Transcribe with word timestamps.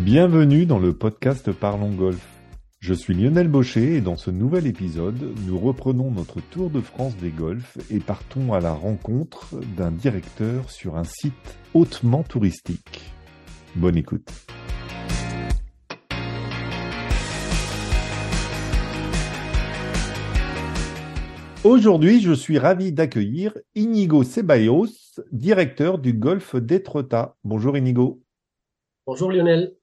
Bienvenue 0.00 0.66
dans 0.66 0.78
le 0.78 0.92
podcast 0.92 1.50
Parlons 1.52 1.90
Golf. 1.90 2.28
Je 2.80 2.92
suis 2.92 3.14
Lionel 3.14 3.48
Baucher 3.48 3.94
et 3.94 4.00
dans 4.02 4.16
ce 4.16 4.30
nouvel 4.30 4.66
épisode, 4.66 5.34
nous 5.46 5.58
reprenons 5.58 6.10
notre 6.10 6.42
tour 6.42 6.68
de 6.68 6.82
France 6.82 7.16
des 7.16 7.30
golfs 7.30 7.78
et 7.90 7.98
partons 7.98 8.52
à 8.52 8.60
la 8.60 8.74
rencontre 8.74 9.58
d'un 9.74 9.90
directeur 9.90 10.70
sur 10.70 10.96
un 10.96 11.04
site 11.04 11.58
hautement 11.72 12.22
touristique. 12.24 13.10
Bonne 13.74 13.96
écoute. 13.96 14.30
Aujourd'hui, 21.64 22.20
je 22.20 22.34
suis 22.34 22.58
ravi 22.58 22.92
d'accueillir 22.92 23.56
Inigo 23.74 24.24
Ceballos, 24.24 24.88
directeur 25.32 25.98
du 25.98 26.12
golf 26.12 26.54
d'Etretat. 26.54 27.34
Bonjour 27.44 27.78
Inigo. 27.78 28.20
Bonjour 29.06 29.32
Lionel. 29.32 29.75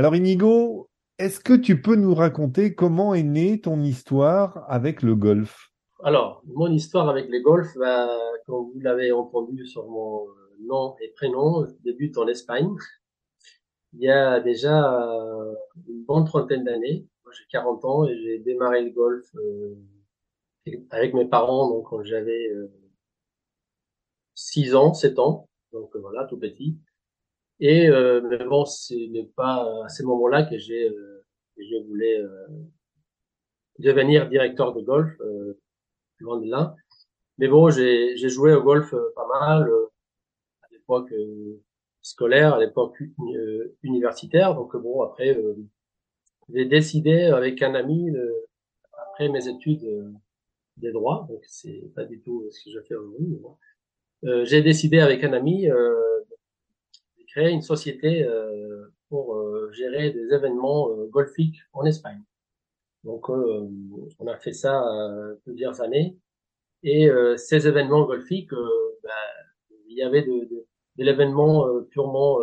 Alors 0.00 0.16
Inigo, 0.16 0.88
est-ce 1.18 1.40
que 1.40 1.52
tu 1.52 1.82
peux 1.82 1.94
nous 1.94 2.14
raconter 2.14 2.74
comment 2.74 3.12
est 3.12 3.22
née 3.22 3.60
ton 3.60 3.82
histoire 3.82 4.64
avec 4.66 5.02
le 5.02 5.14
golf? 5.14 5.68
Alors, 6.02 6.42
mon 6.46 6.72
histoire 6.72 7.10
avec 7.10 7.28
le 7.28 7.38
golf, 7.40 7.68
bah, 7.76 8.08
comme 8.46 8.70
vous 8.72 8.80
l'avez 8.80 9.12
entendu 9.12 9.66
sur 9.66 9.86
mon 9.90 10.26
nom 10.60 10.96
et 11.02 11.12
prénom, 11.14 11.66
je 11.66 11.74
débute 11.84 12.16
en 12.16 12.26
Espagne. 12.28 12.74
Il 13.92 14.00
y 14.00 14.08
a 14.08 14.40
déjà 14.40 15.02
euh, 15.04 15.54
une 15.86 16.02
bonne 16.04 16.24
trentaine 16.24 16.64
d'années. 16.64 17.06
J'ai 17.30 17.44
40 17.50 17.84
ans 17.84 18.06
et 18.06 18.16
j'ai 18.22 18.38
démarré 18.38 18.82
le 18.82 18.92
golf 18.92 19.26
euh, 19.34 19.74
avec 20.88 21.12
mes 21.12 21.26
parents 21.26 21.68
donc 21.68 21.90
quand 21.90 22.02
j'avais 22.04 22.48
euh, 22.48 22.72
6 24.34 24.74
ans, 24.76 24.94
7 24.94 25.18
ans. 25.18 25.46
Donc 25.74 25.94
voilà, 25.94 26.24
tout 26.24 26.38
petit. 26.38 26.78
Et 27.60 27.88
euh, 27.88 28.20
mais 28.22 28.44
bon, 28.44 28.64
ce 28.64 28.94
n'est 28.94 29.30
pas 29.36 29.84
à 29.84 29.88
ce 29.88 30.02
moment-là 30.04 30.44
que 30.44 30.58
j'ai 30.58 30.88
euh, 30.88 31.24
je 31.58 31.76
voulais 31.86 32.18
euh, 32.18 32.46
devenir 33.78 34.28
directeur 34.28 34.72
de 34.74 34.80
golf, 34.80 35.12
euh, 35.20 35.58
loin 36.20 36.40
de 36.40 36.50
là. 36.50 36.74
Mais 37.38 37.48
bon, 37.48 37.70
j'ai 37.70 38.16
j'ai 38.16 38.28
joué 38.28 38.54
au 38.54 38.62
golf 38.62 38.92
euh, 38.94 39.12
pas 39.14 39.26
mal 39.28 39.68
euh, 39.68 39.90
à 40.62 40.66
l'époque 40.72 41.12
scolaire, 42.02 42.54
à 42.54 42.60
l'époque 42.60 42.96
universitaire. 43.82 44.54
Donc 44.54 44.76
bon, 44.76 45.02
après, 45.02 45.38
j'ai 46.52 46.64
décidé 46.64 47.24
avec 47.24 47.62
un 47.62 47.74
ami 47.74 48.10
après 48.92 49.28
mes 49.28 49.48
études 49.48 49.86
des 50.78 50.92
droits, 50.92 51.26
donc 51.28 51.42
c'est 51.46 51.92
pas 51.94 52.04
du 52.04 52.20
tout 52.20 52.46
ce 52.50 52.64
que 52.64 52.70
je 52.70 52.80
fais 52.80 52.94
aujourd'hui. 52.94 53.38
Euh, 54.24 54.44
j'ai 54.44 54.62
décidé 54.62 55.00
avec 55.00 55.24
un 55.24 55.32
ami 55.32 55.70
euh, 55.70 56.09
créer 57.30 57.50
une 57.50 57.62
société 57.62 58.24
euh, 58.24 58.92
pour 59.08 59.34
euh, 59.36 59.70
gérer 59.72 60.10
des 60.10 60.32
événements 60.32 60.90
euh, 60.90 61.06
golfiques 61.06 61.60
en 61.72 61.84
Espagne. 61.84 62.22
Donc, 63.04 63.30
on 63.30 64.26
a 64.26 64.36
fait 64.36 64.52
ça 64.52 64.84
plusieurs 65.44 65.80
années. 65.80 66.18
Et 66.82 67.08
ces 67.38 67.66
événements 67.66 68.04
golfiques, 68.04 68.52
bah, 69.02 69.08
il 69.88 69.96
y 69.96 70.02
avait 70.02 70.20
de, 70.20 70.44
de, 70.44 70.66
de 70.96 71.04
l'événement 71.04 71.66
purement 71.88 72.40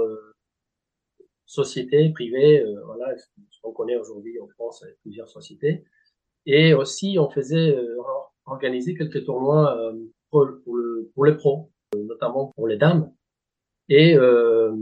société, 1.46 2.10
privée, 2.10 2.66
voilà, 2.86 3.16
ce 3.18 3.62
qu'on 3.62 3.72
connaît 3.72 3.98
aujourd'hui 3.98 4.40
en 4.40 4.48
France 4.48 4.82
avec 4.82 5.00
plusieurs 5.02 5.30
sociétés. 5.30 5.84
Et 6.48 6.74
aussi, 6.74 7.18
on 7.20 7.30
faisait 7.30 7.78
organiser 8.48 8.96
quelques 8.96 9.26
tournois 9.26 9.94
pour, 10.32 10.48
pour, 10.64 10.76
le, 10.76 11.12
pour 11.14 11.26
les 11.26 11.36
pros, 11.36 11.70
notamment 11.96 12.52
pour 12.56 12.68
les 12.68 12.78
dames. 12.78 13.14
Et 13.90 14.16
euh, 14.18 14.76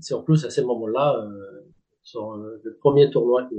c'est 0.00 0.14
en 0.14 0.22
plus 0.22 0.44
à 0.44 0.50
ce 0.50 0.60
moment-là, 0.60 1.24
euh, 1.24 1.62
sur 2.02 2.34
euh, 2.34 2.60
le 2.62 2.76
premier 2.76 3.10
tournoi 3.10 3.44
que 3.44 3.56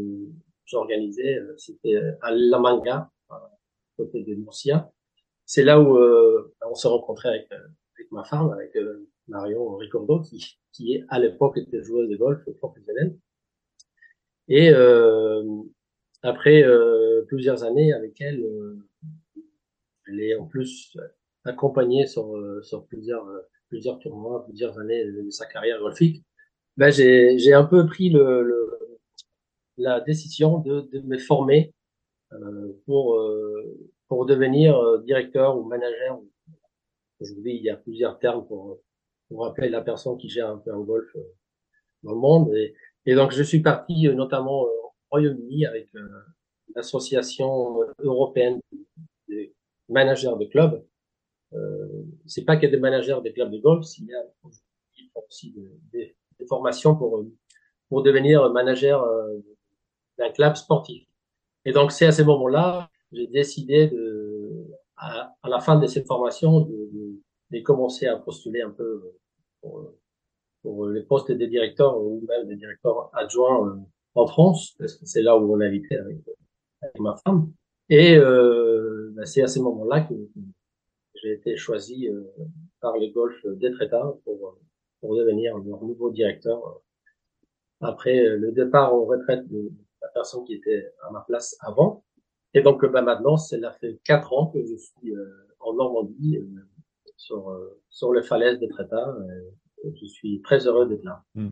j'organisais, 0.66 1.38
euh, 1.38 1.56
c'était 1.58 1.96
à 2.22 2.32
La 2.32 2.60
Manga, 2.60 3.10
à 3.30 3.52
côté 3.98 4.24
de 4.24 4.36
Murcia. 4.36 4.92
C'est 5.46 5.64
là 5.64 5.80
où 5.82 5.98
euh, 5.98 6.54
on 6.70 6.76
s'est 6.76 6.88
rencontré 6.88 7.30
avec, 7.30 7.52
avec 7.52 8.12
ma 8.12 8.24
femme, 8.24 8.52
avec 8.52 8.78
Marion 9.28 9.76
Ricordo, 9.78 10.22
qui, 10.22 10.58
qui 10.72 11.04
à 11.10 11.20
l'époque 11.20 11.58
était 11.58 11.82
joueuse 11.82 12.10
de 12.10 12.16
golf 12.16 12.44
professionnelle. 12.60 13.18
Et 14.48 14.70
après 16.22 16.64
plusieurs 17.28 17.64
années 17.64 17.94
avec 17.94 18.20
elle, 18.22 18.46
elle 20.08 20.20
est 20.22 20.36
en 20.36 20.46
plus 20.46 20.98
accompagnée 21.46 22.08
sur, 22.08 22.38
sur 22.62 22.86
plusieurs 22.86 23.26
plusieurs 23.74 23.98
tournois, 23.98 24.46
plusieurs 24.46 24.78
années 24.78 25.04
de 25.04 25.32
sa 25.32 25.48
carrière 25.48 25.80
golfique, 25.80 26.24
ben 26.78 26.92
j'ai, 26.92 27.40
j'ai 27.40 27.54
un 27.54 27.64
peu 27.64 27.88
pris 27.88 28.10
le, 28.12 29.00
la 29.78 30.00
décision 30.00 30.60
de, 30.60 30.82
de 30.82 31.00
me 31.00 31.18
former 31.18 31.74
euh, 32.34 32.72
pour 32.86 33.16
euh, 33.16 33.90
pour 34.08 34.28
devenir 34.28 34.78
euh, 34.78 35.00
directeur 35.00 35.58
ou 35.58 35.64
manager. 35.64 36.22
Aujourd'hui, 37.20 37.56
il 37.56 37.64
y 37.64 37.72
a 37.72 37.78
plusieurs 37.78 38.20
termes 38.20 38.46
pour 38.46 38.80
pour 39.28 39.44
rappeler 39.44 39.70
la 39.70 39.82
personne 39.82 40.20
qui 40.20 40.30
gère 40.30 40.50
un 40.52 40.60
peu 40.60 40.72
un 40.72 40.82
golf 40.82 41.12
dans 42.04 42.12
le 42.12 42.20
monde. 42.20 42.54
Et, 42.54 42.76
et 43.08 43.16
donc, 43.16 43.32
je 43.32 43.42
suis 43.42 43.62
parti 43.62 44.08
notamment 44.10 44.62
au 44.62 44.94
Royaume-Uni 45.10 45.66
avec 45.66 45.90
l'association 46.76 47.80
européenne 47.98 48.60
des 49.28 49.56
managers 49.90 50.38
de 50.40 50.46
clubs 50.46 50.86
euh, 51.56 52.04
c'est 52.26 52.46
pas 52.46 52.56
qu'il 52.56 52.70
y 52.70 52.72
a 52.72 52.76
des 52.76 52.82
managers 52.82 53.20
des 53.24 53.34
clubs 53.34 53.52
de 53.52 53.60
golf, 53.60 53.86
il 54.00 54.06
y 54.08 54.14
a 54.14 54.24
aussi 55.28 55.56
des, 55.92 56.16
formations 56.50 56.94
pour 56.96 57.24
pour 57.88 58.04
devenir 58.04 58.52
manager 58.52 59.02
euh, 59.04 59.38
d'un 60.18 60.30
club 60.32 60.56
sportif. 60.56 61.08
Et 61.64 61.72
donc 61.72 61.94
c'est 61.94 62.06
à 62.06 62.12
ce 62.12 62.22
moment-là, 62.24 62.90
j'ai 63.14 63.28
décidé 63.28 63.88
de 63.88 64.68
à, 64.98 65.34
à, 65.42 65.50
la 65.50 65.60
fin 65.60 65.80
de 65.80 65.88
cette 65.88 66.06
formation 66.06 66.62
de, 66.62 66.90
de, 66.92 67.22
de, 67.52 67.60
commencer 67.62 68.08
à 68.08 68.18
postuler 68.18 68.62
un 68.62 68.72
peu 68.72 69.14
pour, 69.62 69.94
pour 70.62 70.88
les 70.88 71.04
postes 71.04 71.32
des 71.32 71.48
directeurs 71.48 71.98
ou 71.98 72.24
même 72.28 72.48
des 72.48 72.56
directeurs 72.56 73.10
adjoints 73.14 73.68
euh, 73.68 73.76
en 74.16 74.28
France, 74.28 74.76
parce 74.78 74.96
que 74.96 75.06
c'est 75.06 75.22
là 75.22 75.38
où 75.38 75.54
on 75.54 75.60
a 75.60 75.66
avec, 75.66 75.92
avec 75.92 77.00
ma 77.00 77.16
femme. 77.18 77.52
Et 77.90 78.16
euh, 78.16 79.12
ben 79.16 79.26
c'est 79.26 79.44
à 79.44 79.48
ce 79.48 79.60
moment-là 79.60 80.02
que, 80.02 80.14
j'ai 81.24 81.34
été 81.34 81.56
choisi 81.56 82.10
euh, 82.10 82.22
par 82.82 82.98
les 82.98 83.12
Golf 83.12 83.36
d'Etretat 83.46 84.14
pour, 84.26 84.58
pour 85.00 85.16
devenir 85.16 85.58
leur 85.58 85.84
nouveau 85.84 86.12
directeur 86.12 86.60
euh, 86.68 87.88
après 87.88 88.26
euh, 88.26 88.38
le 88.38 88.52
départ 88.52 88.94
en 88.94 89.06
retraite 89.06 89.48
de 89.50 89.72
la 90.02 90.10
personne 90.10 90.44
qui 90.44 90.56
était 90.56 90.92
à 91.08 91.12
ma 91.12 91.22
place 91.22 91.56
avant. 91.62 92.04
Et 92.54 92.62
donc 92.62 92.86
bah, 92.86 93.02
maintenant, 93.02 93.38
cela 93.38 93.72
fait 93.72 94.00
quatre 94.04 94.34
ans 94.34 94.48
que 94.48 94.64
je 94.64 94.76
suis 94.76 95.14
en 95.60 95.74
Normandie 95.74 96.40
sur 97.18 97.58
sur 97.90 98.14
les 98.14 98.22
falaises 98.22 98.60
d'Etretat. 98.60 99.16
Je 99.84 100.06
suis 100.06 100.42
très 100.42 100.68
heureux 100.68 100.88
d'être 100.88 101.04
là. 101.04 101.24
Hmm. 101.34 101.50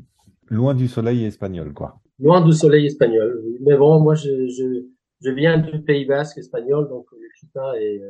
Loin 0.49 0.75
du 0.75 0.87
soleil 0.87 1.25
espagnol, 1.25 1.73
quoi. 1.73 1.99
Loin 2.19 2.45
du 2.45 2.51
soleil 2.51 2.85
espagnol. 2.85 3.43
Mais 3.61 3.75
bon, 3.77 3.99
moi, 3.99 4.13
je, 4.13 4.47
je, 4.47 4.85
je 5.21 5.31
viens 5.31 5.57
du 5.57 5.81
Pays 5.81 6.05
Basque 6.05 6.37
espagnol, 6.37 6.87
donc 6.87 7.07
le 7.13 7.27
climat 7.39 7.79
est 7.79 8.01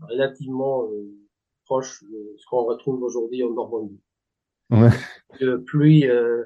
relativement 0.00 0.84
euh, 0.84 1.14
proche 1.64 2.02
de 2.04 2.34
ce 2.38 2.46
qu'on 2.48 2.64
retrouve 2.64 3.02
aujourd'hui 3.02 3.42
en 3.42 3.50
Normandie. 3.50 4.00
Ouais. 4.70 4.90
De 5.40 5.56
pluie 5.56 6.08
euh, 6.08 6.44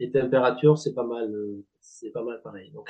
et 0.00 0.10
température, 0.10 0.78
c'est 0.78 0.94
pas 0.94 1.06
mal, 1.06 1.32
euh, 1.32 1.64
c'est 1.80 2.10
pas 2.10 2.22
mal 2.22 2.40
pareil. 2.42 2.70
Donc. 2.72 2.88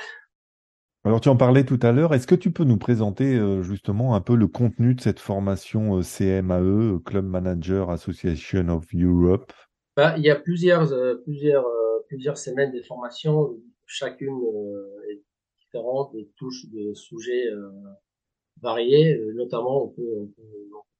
Alors 1.03 1.19
tu 1.19 1.29
en 1.29 1.35
parlais 1.35 1.65
tout 1.65 1.79
à 1.81 1.91
l'heure. 1.91 2.13
Est-ce 2.13 2.27
que 2.27 2.35
tu 2.35 2.51
peux 2.51 2.63
nous 2.63 2.77
présenter 2.77 3.35
euh, 3.35 3.63
justement 3.63 4.13
un 4.15 4.21
peu 4.21 4.35
le 4.35 4.47
contenu 4.47 4.93
de 4.93 5.01
cette 5.01 5.19
formation 5.19 5.97
euh, 5.97 6.01
CMAE, 6.03 6.99
Club 7.03 7.25
Manager 7.25 7.89
Association 7.89 8.69
of 8.69 8.85
Europe? 8.93 9.51
Bah, 9.97 10.15
Il 10.17 10.23
y 10.23 10.29
a 10.29 10.35
plusieurs, 10.35 10.93
euh, 10.93 11.15
plusieurs, 11.23 11.65
plusieurs 12.07 12.37
semaines 12.37 12.71
de 12.71 12.81
formation. 12.83 13.57
Chacune 13.87 14.39
est 15.09 15.21
différente 15.59 16.13
et 16.15 16.29
touche 16.37 16.67
des 16.69 16.93
sujets 16.93 17.47
variés. 18.61 19.17
Notamment, 19.33 19.85
on 19.85 19.87
peut, 19.89 20.15
on 20.21 20.25
peut, 20.27 20.41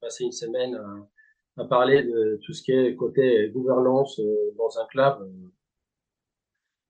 passer 0.00 0.24
une 0.24 0.32
semaine 0.32 0.74
à, 0.74 1.62
à, 1.62 1.64
parler 1.64 2.02
de 2.02 2.40
tout 2.44 2.52
ce 2.52 2.62
qui 2.62 2.72
est 2.72 2.96
côté 2.96 3.48
gouvernance 3.50 4.20
dans 4.56 4.78
un 4.80 4.86
club 4.86 5.28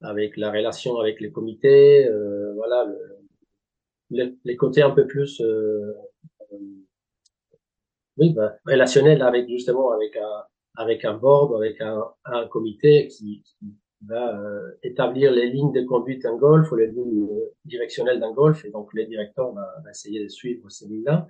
avec 0.02 0.36
la 0.36 0.50
relation 0.50 0.98
avec 0.98 1.20
les 1.20 1.30
comités, 1.30 2.06
euh, 2.06 2.52
voilà, 2.54 2.84
le, 2.84 3.18
le, 4.10 4.36
les 4.44 4.56
côtés 4.56 4.82
un 4.82 4.90
peu 4.90 5.06
plus 5.06 5.40
euh, 5.40 5.94
euh, 6.52 6.56
oui, 8.18 8.30
bah, 8.34 8.56
relationnels 8.66 9.22
avec 9.22 9.48
justement 9.48 9.92
avec 9.92 10.16
un 10.16 10.44
avec 10.76 11.04
un 11.04 11.14
board, 11.14 11.54
avec 11.54 11.80
un, 11.80 12.02
un 12.24 12.46
comité 12.48 13.08
qui, 13.08 13.42
qui 13.42 13.74
va 14.06 14.38
euh, 14.38 14.72
établir 14.82 15.32
les 15.32 15.50
lignes 15.50 15.72
de 15.72 15.82
conduite 15.82 16.22
d'un 16.22 16.36
golf 16.36 16.70
ou 16.72 16.76
les 16.76 16.88
lignes 16.88 17.28
directionnelles 17.64 18.20
d'un 18.20 18.32
golf, 18.32 18.64
et 18.64 18.70
donc 18.70 18.92
les 18.94 19.06
directeurs 19.06 19.52
vont, 19.52 19.60
essayer 19.90 20.22
de 20.22 20.28
suivre 20.28 20.68
ces 20.70 20.86
lignes-là. 20.86 21.26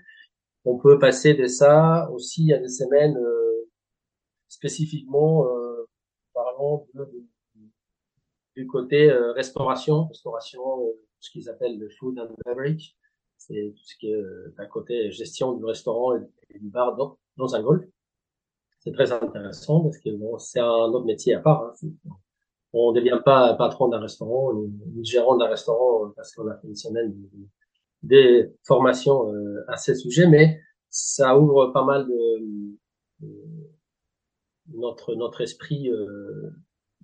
On 0.65 0.79
peut 0.79 0.99
passer 0.99 1.35
de 1.35 1.47
ça 1.47 2.09
aussi 2.13 2.53
à 2.53 2.59
des 2.59 2.69
semaines 2.69 3.19
spécifiquement 4.49 5.47
parlant 6.35 6.87
de, 6.95 7.05
de 7.05 7.25
du 8.55 8.67
côté 8.67 9.11
restauration, 9.35 10.09
restauration, 10.09 10.61
ce 11.21 11.31
qu'ils 11.31 11.49
appellent 11.49 11.79
le 11.79 11.89
food 11.89 12.19
and 12.19 12.35
beverage, 12.45 12.95
c'est 13.39 13.73
tout 13.75 13.85
ce 13.85 13.97
qui 13.97 14.13
est 14.13 14.23
d'un 14.57 14.67
côté 14.67 15.11
gestion 15.11 15.53
du 15.55 15.65
restaurant 15.65 16.17
et, 16.17 16.59
du 16.59 16.69
bar 16.69 16.97
dans, 16.97 17.19
dans 17.37 17.55
un 17.55 17.63
golf. 17.63 17.85
C'est 18.81 18.93
très 18.93 19.13
intéressant 19.13 19.81
parce 19.83 19.99
que 19.99 20.11
bon, 20.11 20.39
c'est 20.39 20.61
un 20.61 20.67
autre 20.67 21.07
métier 21.07 21.35
à 21.35 21.41
part. 21.41 21.65
Hein. 21.65 21.89
On 22.73 22.93
ne 22.93 22.99
devient 22.99 23.21
pas 23.25 23.55
patron 23.55 23.89
d'un 23.89 24.01
restaurant, 24.01 24.55
ni 24.55 25.05
gérant 25.05 25.37
d'un 25.37 25.49
restaurant 25.49 26.11
parce 26.17 26.35
qu'on 26.35 26.49
a 26.49 26.57
fait 26.57 26.69
une 26.69 26.77
semaine 26.77 27.15
des 28.03 28.51
formations 28.65 29.33
à 29.69 29.77
ces 29.77 29.95
sujets, 29.95 30.27
mais 30.27 30.61
ça 30.89 31.39
ouvre 31.39 31.69
pas 31.69 31.85
mal 31.85 32.07
de, 32.07 32.79
notre 34.75 35.15
notre 35.15 35.41
esprit 35.41 35.89
euh, 35.89 36.51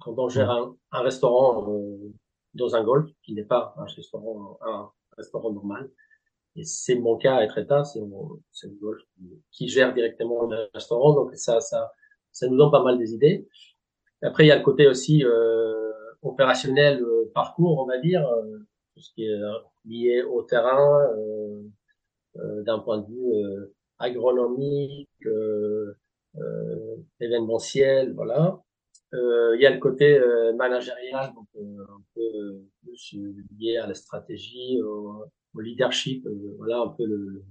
quand 0.00 0.18
on 0.18 0.28
gère 0.28 0.50
un, 0.50 0.76
un 0.92 1.00
restaurant 1.00 1.72
euh, 1.72 2.12
dans 2.54 2.76
un 2.76 2.84
golf 2.84 3.10
qui 3.22 3.34
n'est 3.34 3.44
pas 3.44 3.74
un 3.78 3.84
restaurant 3.84 4.58
un 4.62 4.90
restaurant 5.16 5.52
normal. 5.52 5.90
Et 6.56 6.64
c'est 6.64 6.96
mon 6.96 7.16
cas 7.16 7.36
à 7.36 7.44
Etreta 7.44 7.84
c'est 7.84 8.00
c'est 8.52 8.68
le 8.68 8.74
golf 8.74 9.00
qui, 9.50 9.68
gère 9.68 9.94
directement 9.94 10.44
le 10.44 10.68
restaurant. 10.74 11.14
Donc 11.14 11.34
ça 11.36 11.60
ça 11.60 11.92
ça 12.32 12.46
nous 12.48 12.56
donne 12.56 12.70
pas 12.70 12.82
mal 12.82 12.98
des 12.98 13.14
idées 13.14 13.48
après 14.22 14.44
il 14.44 14.48
y 14.48 14.52
a 14.52 14.56
le 14.56 14.62
côté 14.62 14.86
aussi 14.86 15.24
euh, 15.24 15.92
opérationnel 16.22 17.02
euh, 17.02 17.30
parcours 17.34 17.78
on 17.80 17.86
va 17.86 17.98
dire 17.98 18.26
euh, 18.26 18.58
tout 18.94 19.00
ce 19.00 19.12
qui 19.14 19.24
est 19.24 19.38
lié 19.84 20.22
au 20.22 20.42
terrain 20.42 21.08
d'un 22.34 22.78
point 22.80 22.98
de 22.98 23.06
vue 23.06 23.32
agronomique, 23.98 25.08
événementiel, 27.20 28.12
voilà. 28.14 28.60
Il 29.12 29.58
y 29.60 29.66
a 29.66 29.70
le 29.70 29.78
côté 29.78 30.20
managérial, 30.56 31.32
donc 31.34 31.46
un 31.56 32.02
peu 32.14 32.60
plus 32.82 33.16
lié 33.56 33.76
à 33.78 33.86
la 33.86 33.94
stratégie, 33.94 34.80
au, 34.82 35.24
leadership, 35.60 36.26
voilà 36.58 36.80
un 36.80 36.88
peu 36.88 37.04
le, 37.04 37.44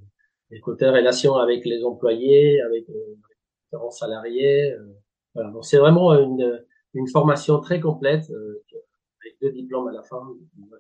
les 0.52 0.60
côtés 0.60 0.90
relations 0.90 1.36
avec 1.36 1.66
les 1.66 1.84
employés, 1.84 2.62
avec 2.62 2.88
les 2.88 3.16
différents 3.64 3.92
salariés. 3.92 4.76
Voilà. 5.38 5.52
Donc 5.54 5.66
c'est 5.70 5.82
vraiment 5.86 6.10
une, 6.28 6.48
une 6.94 7.08
formation 7.08 7.60
très 7.62 7.80
complète 7.80 8.26
avec 9.22 9.34
deux 9.42 9.52
diplômes 9.52 9.88
à 9.88 9.94
la 9.94 10.04
fin. 10.04 10.22
Moi, 10.58 10.78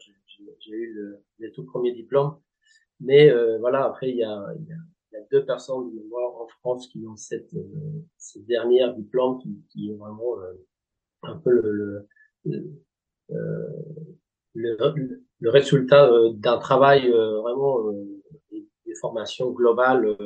j'ai 0.66 0.76
eu 0.84 0.94
le, 0.94 1.06
les 1.40 1.52
tout 1.52 1.66
premiers 1.72 1.94
diplômes, 1.94 2.34
mais 3.00 3.24
voilà 3.64 3.86
après 3.86 4.10
il 4.14 4.18
y 4.18 4.24
a, 4.24 4.36
y 4.68 4.74
a 4.74 4.82
y 5.14 5.18
a 5.18 5.26
deux 5.32 5.46
personnes 5.46 5.90
de 5.90 5.96
mémoire 5.96 6.36
en 6.42 6.48
France 6.60 6.88
qui 6.88 7.06
ont 7.08 7.16
cette, 7.16 7.54
euh, 7.54 8.04
cette 8.18 8.46
dernière 8.46 8.94
diplôme 8.94 9.40
qui, 9.40 9.64
qui 9.70 9.92
est 9.92 9.96
vraiment 9.96 10.40
euh, 10.40 10.54
un 11.24 11.38
peu 11.38 11.52
le, 11.52 12.08
le, 12.46 12.66
euh, 13.32 13.68
le, 14.54 14.78
le 15.40 15.50
résultat 15.50 16.10
d'un 16.34 16.58
travail 16.58 17.10
vraiment 17.10 17.92
des 18.52 18.96
formations 19.02 19.52
globales 19.52 20.18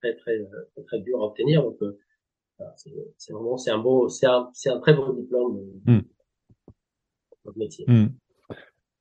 très 0.00 0.16
très 0.16 0.48
très, 0.86 1.00
dur 1.00 1.22
à 1.22 1.26
obtenir. 1.26 1.62
Donc 1.62 1.78
c'est 2.76 3.32
vraiment 3.32 3.56
c'est 3.56 3.70
un 3.70 3.78
beau 3.78 4.08
c'est 4.08 4.26
un 4.26 4.50
c'est 4.52 4.70
un 4.70 4.78
très 4.80 4.94
beau 4.94 5.12
diplôme 5.12 5.60
mmh. 5.86 6.00
métier. 7.56 7.84
Mmh. 7.88 8.06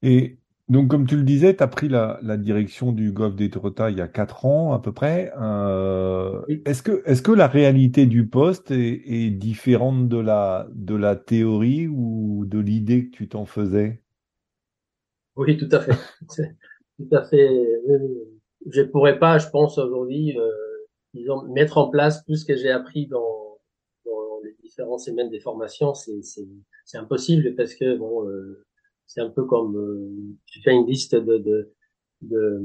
Et 0.04 0.38
donc, 0.72 0.88
comme 0.88 1.06
tu 1.06 1.18
le 1.18 1.24
disais, 1.24 1.54
tu 1.54 1.62
as 1.62 1.68
pris 1.68 1.90
la, 1.90 2.18
la, 2.24 2.38
direction 2.38 2.94
du 2.94 3.12
Golfe 3.12 3.36
des 3.36 3.52
il 3.90 3.98
y 3.98 4.02
a 4.02 4.08
quatre 4.08 4.46
ans 4.46 4.72
à 4.72 4.80
peu 4.80 4.94
près. 4.94 5.34
Euh, 5.38 6.42
Est-ce 6.66 6.82
que, 6.82 7.04
est 7.06 7.22
que 7.22 7.34
la 7.34 7.48
réalité 7.48 8.06
du 8.06 8.26
poste 8.26 8.72
est, 8.72 9.02
est, 9.06 9.32
différente 9.32 10.08
de 10.08 10.18
la, 10.18 10.70
de 10.74 10.96
la 10.96 11.18
théorie 11.18 11.90
ou 11.90 12.46
de 12.46 12.58
l'idée 12.58 13.10
que 13.10 13.12
tu 13.12 13.28
t'en 13.28 13.46
faisais? 13.46 14.02
Oui, 15.36 15.58
tout 15.58 15.68
à 15.74 15.82
fait. 15.82 15.98
tout 16.98 17.16
à 17.16 17.24
fait. 17.24 17.50
Je 18.72 18.82
pourrais 18.84 19.20
pas, 19.20 19.40
je 19.40 19.50
pense 19.50 19.78
aujourd'hui, 19.78 20.40
euh, 20.40 20.52
disons, 21.14 21.44
mettre 21.52 21.80
en 21.80 21.90
place 21.90 22.24
tout 22.24 22.36
ce 22.36 22.46
que 22.46 22.56
j'ai 22.56 22.72
appris 22.72 23.08
dans, 23.08 23.31
les 24.72 24.84
différentes 24.84 25.00
semaines 25.00 25.30
des 25.30 25.40
formations. 25.40 25.94
C'est 25.94 26.98
impossible 26.98 27.56
parce 27.56 27.76
que 27.76 27.98
bon. 27.98 28.28
Euh, 28.28 28.66
c'est 29.14 29.22
un 29.22 29.30
peu 29.30 29.44
comme 29.44 29.76
euh, 29.76 30.38
tu 30.46 30.62
fais 30.62 30.72
une 30.72 30.88
liste 30.88 31.16
de 31.16 31.38
de 31.38 31.74
de, 32.22 32.62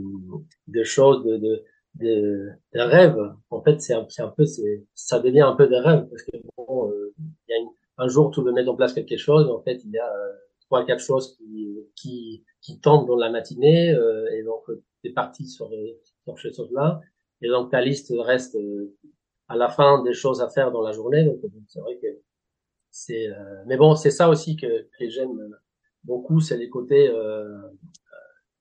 de 0.69 0.83
choses, 0.85 1.25
de, 1.25 1.39
de, 1.39 1.65
de, 2.75 2.81
rêves. 2.81 3.35
En 3.51 3.63
fait, 3.63 3.81
c'est 3.81 3.95
un, 3.95 4.07
un, 4.19 4.29
peu, 4.29 4.45
ça 4.95 5.19
devient 5.19 5.41
un 5.41 5.57
peu 5.57 5.67
des 5.67 5.79
rêves 5.79 6.07
parce 6.11 6.23
que 6.23 6.37
bon, 6.57 6.91
euh, 6.91 7.15
il 7.19 7.53
y 7.53 7.55
a 7.55 7.59
une, 7.59 7.69
un 7.99 8.09
jour 8.09 8.31
tu 8.31 8.43
veux 8.43 8.53
mettre 8.53 8.71
en 8.71 8.77
place 8.77 8.93
quelque 8.93 9.17
chose, 9.17 9.49
en 9.49 9.63
fait, 9.63 9.81
il 9.85 9.91
y 9.91 9.99
a 9.99 10.07
euh, 10.07 10.33
trois 10.61 10.85
quatre 10.85 11.01
choses 11.01 11.37
qui 11.37 11.75
qui 11.95 12.45
qui 12.61 12.79
tentent 12.81 13.07
dans 13.07 13.17
la 13.17 13.31
matinée 13.31 13.93
euh, 13.93 14.27
et 14.33 14.43
donc 14.43 14.63
tu 15.03 15.09
es 15.09 15.13
parti 15.13 15.47
sur 15.49 15.71
sur 16.25 16.39
ces 16.39 16.53
choses-là 16.53 17.01
et 17.41 17.49
donc 17.49 17.71
ta 17.71 17.81
liste 17.81 18.13
reste 18.19 18.59
à 19.49 19.57
la 19.57 19.69
fin 19.69 20.03
des 20.03 20.13
choses 20.13 20.41
à 20.41 20.49
faire 20.49 20.73
dans 20.73 20.83
la 20.83 20.93
journée. 20.93 21.25
Donc 21.25 21.39
c'est 21.69 21.81
vrai 21.81 21.97
que 21.99 22.09
c'est 22.91 23.29
mais 23.67 23.77
bon, 23.77 23.95
c'est 23.95 24.11
ça 24.11 24.29
aussi 24.29 24.57
que, 24.57 24.89
que 24.99 25.09
j'aime 25.09 25.39
beaucoup, 26.07 26.41
c'est 26.41 26.57
les 26.57 26.71
côtés 26.71 27.09
euh, 27.09 27.45
euh 27.45 27.71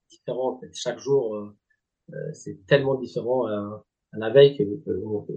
différents. 0.10 0.60
Chaque 0.74 1.00
jour, 1.00 1.36
euh, 1.36 1.56
euh, 2.14 2.34
c'est 2.34 2.66
tellement 2.68 2.96
différent 2.96 3.46
à, 3.48 3.84
la 4.14 4.30
veille 4.30 4.58
que, 4.58 4.64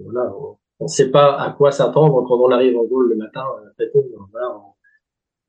voilà, 0.03 0.33
on 0.79 0.85
ne 0.85 0.87
sait 0.87 1.11
pas 1.11 1.37
à 1.39 1.51
quoi 1.51 1.71
s'attendre 1.71 2.23
quand 2.27 2.39
on 2.39 2.49
arrive 2.51 2.77
en 2.77 2.85
goal 2.85 3.09
le 3.09 3.15
matin. 3.15 3.45
On, 3.93 4.75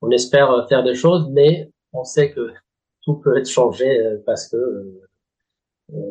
on, 0.02 0.10
espère 0.10 0.66
faire 0.68 0.82
des 0.82 0.94
choses, 0.94 1.28
mais 1.30 1.70
on 1.92 2.04
sait 2.04 2.32
que 2.32 2.50
tout 3.04 3.16
peut 3.16 3.36
être 3.38 3.48
changé 3.48 4.18
parce 4.26 4.48
que 4.48 4.56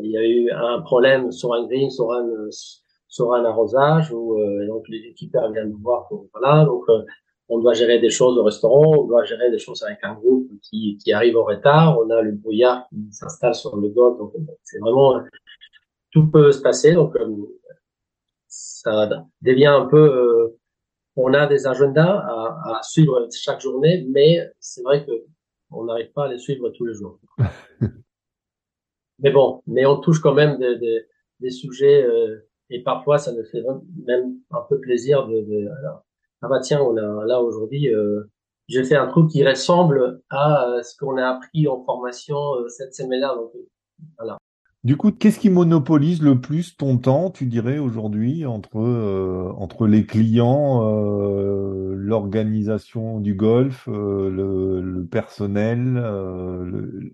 il 0.03 0.11
y 0.11 0.17
a 0.17 0.25
eu 0.25 0.49
un 0.51 0.81
problème 0.81 1.31
sur 1.31 1.53
un 1.53 1.65
green, 1.65 1.89
sur 1.89 2.11
un 2.11 2.49
sur 3.09 3.33
un 3.33 3.43
arrosage, 3.43 4.13
ou 4.13 4.37
donc 4.67 4.87
les 4.87 4.99
équipeurs 4.99 5.51
viennent 5.51 5.71
nous 5.71 5.79
voir. 5.79 6.07
voilà, 6.33 6.63
donc 6.63 6.85
on 7.49 7.57
doit 7.59 7.73
gérer 7.73 7.99
des 7.99 8.11
choses 8.11 8.37
au 8.37 8.43
restaurant, 8.43 8.99
on 8.99 9.07
doit 9.07 9.25
gérer 9.25 9.49
des 9.49 9.57
choses 9.57 9.83
avec 9.83 9.99
un 10.03 10.13
groupe 10.13 10.49
qui, 10.61 10.97
qui 10.97 11.11
arrive 11.11 11.35
en 11.35 11.43
retard, 11.43 11.99
on 11.99 12.09
a 12.11 12.21
le 12.21 12.31
brouillard 12.31 12.87
qui 12.89 13.11
s'installe 13.11 13.55
sur 13.55 13.75
le 13.75 13.89
golf, 13.89 14.17
donc 14.19 14.33
c'est 14.63 14.79
vraiment 14.79 15.19
tout 16.11 16.29
peut 16.29 16.51
se 16.51 16.61
passer, 16.61 16.93
donc 16.93 17.15
euh, 17.15 17.27
ça 18.47 19.09
devient 19.41 19.65
un 19.65 19.85
peu, 19.85 19.97
euh, 19.97 20.57
on 21.15 21.33
a 21.33 21.47
des 21.47 21.65
agendas 21.67 22.19
à, 22.19 22.77
à, 22.77 22.83
suivre 22.83 23.27
chaque 23.31 23.61
journée, 23.61 24.05
mais 24.09 24.47
c'est 24.59 24.83
vrai 24.83 25.05
que 25.05 25.11
on 25.71 25.85
n'arrive 25.85 26.11
pas 26.13 26.25
à 26.25 26.27
les 26.29 26.39
suivre 26.39 26.69
tous 26.69 26.85
les 26.85 26.93
jours. 26.93 27.19
mais 29.19 29.31
bon, 29.31 29.61
mais 29.67 29.85
on 29.85 29.97
touche 29.97 30.19
quand 30.19 30.33
même 30.33 30.57
des, 30.57 30.77
des, 30.77 31.05
des 31.39 31.51
sujets 31.51 32.03
euh, 32.03 32.48
et 32.69 32.83
parfois 32.83 33.17
ça 33.17 33.31
nous 33.31 33.45
fait 33.45 33.63
même 34.05 34.35
un 34.51 34.61
peu 34.69 34.79
plaisir 34.79 35.27
de, 35.27 35.41
de 35.41 35.69
ah 36.41 36.47
bah 36.47 36.59
tiens, 36.61 36.81
on 36.81 36.95
a 36.95 37.25
là 37.25 37.41
aujourd'hui, 37.41 37.93
euh, 37.93 38.23
j'ai 38.67 38.83
fait 38.83 38.95
un 38.95 39.07
truc 39.07 39.29
qui 39.29 39.45
ressemble 39.45 40.21
à 40.29 40.69
euh, 40.69 40.83
ce 40.83 40.95
qu'on 40.97 41.17
a 41.17 41.27
appris 41.27 41.67
en 41.67 41.83
formation 41.83 42.37
euh, 42.55 42.69
cette 42.69 42.95
semaine-là. 42.95 43.35
Donc 43.35 43.51
voilà. 44.17 44.37
Du 44.85 44.95
coup, 44.95 45.11
qu'est-ce 45.11 45.39
qui 45.39 45.49
monopolise 45.49 46.21
le 46.21 46.39
plus 46.39 46.77
ton 46.77 46.97
temps, 46.97 47.29
tu 47.29 47.45
dirais 47.45 47.79
aujourd'hui, 47.79 48.45
entre 48.45 48.79
entre 49.57 49.87
les 49.87 50.05
clients, 50.05 50.81
l'organisation 51.97 53.19
du 53.19 53.33
golf, 53.33 53.87
le, 53.87 54.79
le, 54.79 55.05
personnel, 55.05 56.01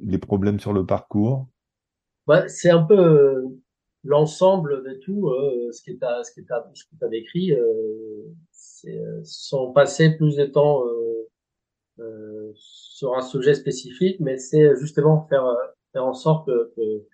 les 0.03 0.19
problèmes 0.19 0.59
sur 0.59 0.73
le 0.73 0.85
parcours? 0.85 1.47
Ouais, 2.27 2.47
C'est 2.47 2.69
un 2.69 2.83
peu 2.83 3.45
l'ensemble 4.05 4.83
de 4.83 4.93
tout 4.93 5.29
ce 5.71 5.81
qui 5.81 5.91
est 5.91 5.99
ce 6.23 6.31
qui 6.31 6.39
est 6.39 6.45
ce 6.73 6.85
que 6.85 6.95
tu 6.97 7.05
as 7.05 7.07
décrit. 7.09 7.53
Euh, 8.87 9.21
sont 9.23 9.71
passés 9.73 10.15
plus 10.15 10.35
de 10.35 10.45
temps 10.45 10.85
euh, 10.85 11.27
euh, 11.99 12.51
sur 12.55 13.15
un 13.15 13.21
sujet 13.21 13.55
spécifique, 13.55 14.19
mais 14.19 14.37
c'est 14.37 14.75
justement 14.75 15.25
faire 15.27 15.45
faire 15.91 16.05
en 16.05 16.13
sorte 16.13 16.47
que, 16.47 17.05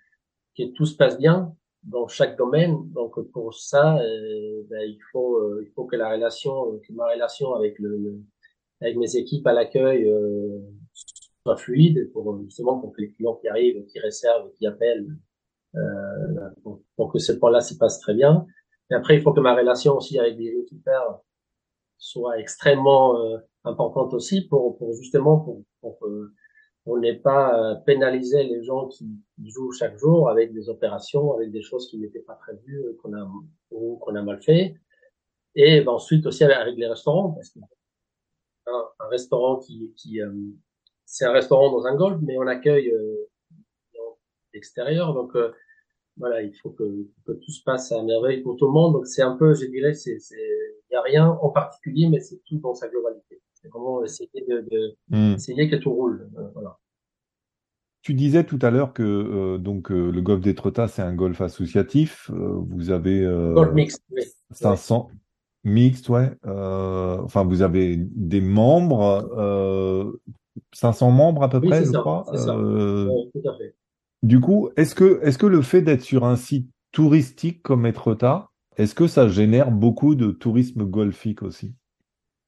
que, 0.56 0.64
tout 0.74 0.84
se 0.84 0.96
passe 0.96 1.18
bien 1.18 1.54
dans 1.84 2.08
chaque 2.08 2.36
domaine. 2.36 2.90
Donc 2.92 3.18
pour 3.32 3.54
ça, 3.54 3.96
ben, 4.68 4.82
il 4.82 4.98
faut 5.12 5.60
il 5.60 5.70
faut 5.74 5.84
que 5.84 5.96
la 5.96 6.10
relation, 6.10 6.78
que 6.86 6.92
ma 6.92 7.10
relation 7.10 7.54
avec 7.54 7.78
le, 7.78 8.20
avec 8.80 8.96
mes 8.96 9.16
équipes 9.16 9.46
à 9.46 9.52
l'accueil 9.52 10.12
soit 11.42 11.56
fluide 11.56 12.10
pour 12.12 12.40
justement 12.44 12.78
pour 12.78 12.92
que 12.92 13.00
les 13.00 13.12
clients 13.12 13.36
qui 13.36 13.48
arrivent, 13.48 13.84
qui 13.86 13.98
réservent, 13.98 14.52
qui 14.58 14.66
appellent, 14.66 15.06
euh, 15.74 16.50
que 16.96 17.18
ce 17.18 17.32
point-là 17.32 17.60
se 17.60 17.74
passe 17.74 18.00
très 18.00 18.14
bien. 18.14 18.46
Et 18.90 18.94
après, 18.94 19.16
il 19.16 19.22
faut 19.22 19.32
que 19.32 19.40
ma 19.40 19.54
relation 19.54 19.96
aussi 19.96 20.18
avec 20.18 20.36
les 20.38 20.58
équipes 20.60 20.88
soit 21.98 22.38
extrêmement 22.38 23.18
euh, 23.20 23.38
importante 23.64 24.12
aussi 24.14 24.42
pour, 24.42 24.76
pour 24.76 24.94
justement 24.94 25.38
pour, 25.38 25.62
pour 25.80 25.98
on 26.84 26.98
n'ait 26.98 27.16
pas 27.16 27.58
euh, 27.58 27.74
pénalisé 27.76 28.42
les 28.42 28.64
gens 28.64 28.88
qui, 28.88 29.06
jouent 29.44 29.72
chaque 29.72 29.96
jour 29.98 30.28
avec 30.28 30.52
des 30.52 30.68
opérations, 30.68 31.32
avec 31.32 31.50
des 31.50 31.62
choses 31.62 31.88
qui 31.88 31.98
n'étaient 31.98 32.20
pas 32.20 32.34
prévues, 32.34 32.84
euh, 32.84 32.98
qu'on 33.00 33.14
a 33.14 33.30
ou 33.70 33.96
qu'on 33.96 34.14
a 34.16 34.22
mal 34.22 34.42
fait. 34.42 34.74
Et 35.54 35.80
ben, 35.82 35.92
ensuite 35.92 36.26
aussi 36.26 36.44
avec 36.44 36.76
les 36.76 36.86
restaurants, 36.86 37.30
parce 37.32 37.50
que 37.50 37.60
un, 38.66 39.08
restaurant 39.10 39.58
qui, 39.58 39.92
qui 39.96 40.20
c'est 41.04 41.26
un 41.26 41.32
restaurant 41.32 41.70
dans 41.70 41.86
un 41.86 41.94
golf, 41.94 42.18
mais 42.22 42.38
on 42.38 42.46
accueille 42.46 42.90
euh, 42.90 43.28
l'extérieur. 44.54 45.14
Donc 45.14 45.36
euh, 45.36 45.52
voilà, 46.16 46.42
il 46.42 46.52
faut 46.54 46.70
que, 46.70 47.06
que, 47.26 47.32
tout 47.32 47.50
se 47.50 47.62
passe 47.62 47.92
à 47.92 48.02
merveille 48.02 48.42
pour 48.42 48.56
tout 48.56 48.66
le 48.66 48.72
monde. 48.72 48.94
Donc 48.94 49.06
c'est 49.06 49.22
un 49.22 49.36
peu, 49.36 49.54
je 49.54 49.66
dirais, 49.66 49.94
c'est 49.94 50.18
il 50.30 50.94
y 50.94 50.96
a 50.96 51.02
rien 51.02 51.28
en 51.28 51.48
particulier, 51.48 52.08
mais 52.08 52.20
c'est 52.20 52.40
tout 52.44 52.58
dans 52.58 52.74
sa 52.74 52.88
globalité. 52.88 53.40
C'est 53.54 53.68
vraiment 53.68 54.04
essayer 54.04 54.28
de, 54.48 54.66
de 54.70 54.96
hmm. 55.08 55.34
essayer 55.34 55.70
que 55.70 55.76
tout 55.76 55.92
roule. 55.92 56.28
Euh, 56.36 56.48
voilà. 56.54 56.78
Tu 58.02 58.14
disais 58.14 58.44
tout 58.44 58.58
à 58.62 58.70
l'heure 58.70 58.92
que 58.92 59.02
euh, 59.02 59.58
donc 59.58 59.90
le 59.90 60.20
golf 60.20 60.40
d'Étretat 60.40 60.88
c'est 60.88 61.02
un 61.02 61.14
golf 61.14 61.40
associatif. 61.40 62.30
vous 62.30 62.90
avez 62.90 63.22
golf 63.54 63.72
mixte, 63.72 64.02
oui. 64.10 64.22
500 64.50 65.08
mixte, 65.64 66.08
ouais. 66.08 66.32
enfin, 66.44 67.44
vous 67.44 67.62
avez 67.62 67.96
des 67.96 68.40
membres. 68.40 70.18
500 70.72 71.10
membres 71.10 71.42
à 71.42 71.48
peu 71.48 71.60
près, 71.60 71.84
je 71.84 71.92
crois. 71.92 72.24
Euh, 72.32 73.08
tout 73.32 73.48
à 73.48 73.56
fait. 73.56 73.74
Du 74.22 74.40
coup, 74.40 74.70
est-ce 74.76 74.94
que, 74.94 75.20
est-ce 75.22 75.36
que 75.36 75.46
le 75.46 75.62
fait 75.62 75.82
d'être 75.82 76.02
sur 76.02 76.24
un 76.24 76.36
site 76.36 76.70
touristique 76.92 77.62
comme 77.62 77.86
Etretat, 77.86 78.50
est-ce 78.76 78.94
que 78.94 79.06
ça 79.06 79.28
génère 79.28 79.70
beaucoup 79.70 80.14
de 80.14 80.30
tourisme 80.30 80.84
golfique 80.84 81.42
aussi? 81.42 81.74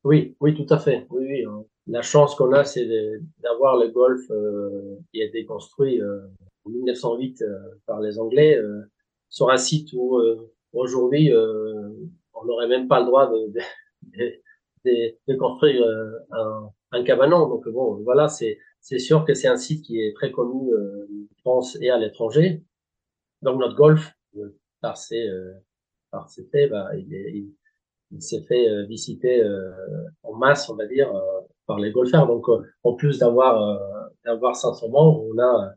Oui, 0.05 0.37
oui, 0.41 0.55
tout 0.55 0.73
à 0.73 0.79
fait. 0.79 1.07
Oui, 1.11 1.25
oui. 1.27 1.45
Hein. 1.45 1.65
La 1.87 2.03
chance 2.03 2.35
qu'on 2.37 2.53
a, 2.53 2.65
c'est 2.65 2.89
d'avoir 3.43 3.77
le 3.77 3.89
golf 3.89 4.21
euh, 4.31 4.97
qui 5.13 5.21
a 5.21 5.25
été 5.25 5.45
construit 5.45 6.01
euh, 6.01 6.21
en 6.65 6.71
1908 6.71 7.45
par 7.87 8.01
les 8.01 8.19
Anglais 8.19 8.59
sur 9.29 9.51
un 9.51 9.57
site 9.57 9.91
où 9.93 10.19
aujourd'hui 10.73 11.33
on 11.35 12.45
n'aurait 12.47 12.69
même 12.69 12.89
pas 12.89 13.01
le 13.01 13.07
droit 13.07 13.31
de, 13.31 13.53
de, 14.85 15.15
de 15.29 15.35
construire 15.35 15.85
un, 16.31 16.71
un 16.93 17.05
cabanon. 17.05 17.49
Donc 17.49 17.69
bon, 17.69 18.01
voilà, 18.03 18.29
c'est 18.29 18.59
c'est 18.85 18.99
sûr 18.99 19.25
que 19.25 19.33
c'est 19.33 19.49
un 19.49 19.57
site 19.57 19.83
qui 19.83 19.99
est 19.99 20.15
très 20.15 20.31
connu 20.31 20.71
euh, 20.75 21.09
en 21.33 21.37
France 21.41 21.79
et 21.81 21.89
à 21.89 21.97
l'étranger. 21.97 22.63
Donc 23.41 23.59
notre 23.59 23.75
golf, 23.75 24.13
euh, 24.37 24.59
par 24.83 24.99
ses 24.99 25.27
euh, 25.27 25.55
par 26.11 26.29
ses 26.29 26.45
faits, 26.45 26.71
bah, 26.71 26.91
il, 26.95 27.55
il, 28.11 28.23
s'est 28.23 28.43
fait 28.43 28.69
euh, 28.69 28.85
visiter 28.85 29.43
euh, 29.43 29.73
en 30.23 30.35
masse, 30.35 30.69
on 30.69 30.77
va 30.77 30.87
dire, 30.87 31.11
par 31.67 31.79
les 31.79 31.93
golfeurs. 31.93 32.27
Donc 32.27 32.45
en 32.83 32.93
plus 32.93 33.21
d'avoir 33.21 33.81
d'avoir 34.27 34.55
500 34.55 34.91
membres, 34.91 35.25
on 35.33 35.39
a 35.39 35.75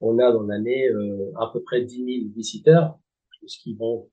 on 0.00 0.18
a 0.18 0.32
dans 0.32 0.42
l'année 0.42 0.90
à 1.36 1.50
peu 1.52 1.62
près 1.62 1.82
10 1.82 1.96
000 1.96 2.34
visiteurs, 2.34 2.98
ce 3.46 3.58
qui 3.60 3.74
vont 3.74 4.10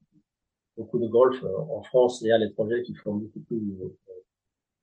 beaucoup 0.77 0.99
de 0.99 1.07
golf 1.07 1.43
en 1.43 1.81
France 1.81 2.23
et 2.23 2.31
à 2.31 2.37
l'étranger 2.37 2.83
qui 2.83 2.93
font 2.93 3.15
beaucoup 3.15 3.39
plus 3.39 3.63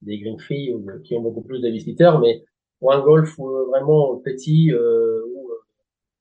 des 0.00 0.18
green 0.18 0.38
fees 0.40 0.74
qui 1.04 1.14
ont 1.14 1.22
beaucoup 1.22 1.42
plus 1.42 1.60
de 1.60 1.68
visiteurs, 1.68 2.18
mais 2.18 2.44
pour 2.82 2.92
un 2.92 3.00
golf 3.00 3.38
vraiment 3.38 4.16
petit, 4.16 4.72
euh, 4.72 5.22
où 5.32 5.52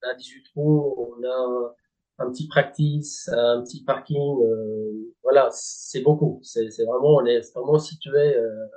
on 0.03 0.07
a 0.07 0.13
18 0.13 0.43
trous, 0.43 0.93
on 0.95 1.23
a 1.27 1.73
un 2.19 2.29
petit 2.29 2.47
practice, 2.47 3.27
un 3.29 3.63
petit 3.63 3.83
parking, 3.83 4.43
euh, 4.43 5.11
voilà, 5.23 5.49
c'est 5.51 6.01
beaucoup. 6.01 6.39
C'est 6.43 6.67
vraiment, 6.85 7.15
on 7.15 7.25
est 7.25 7.51
vraiment 7.55 7.79
situé 7.79 8.37
euh, 8.37 8.67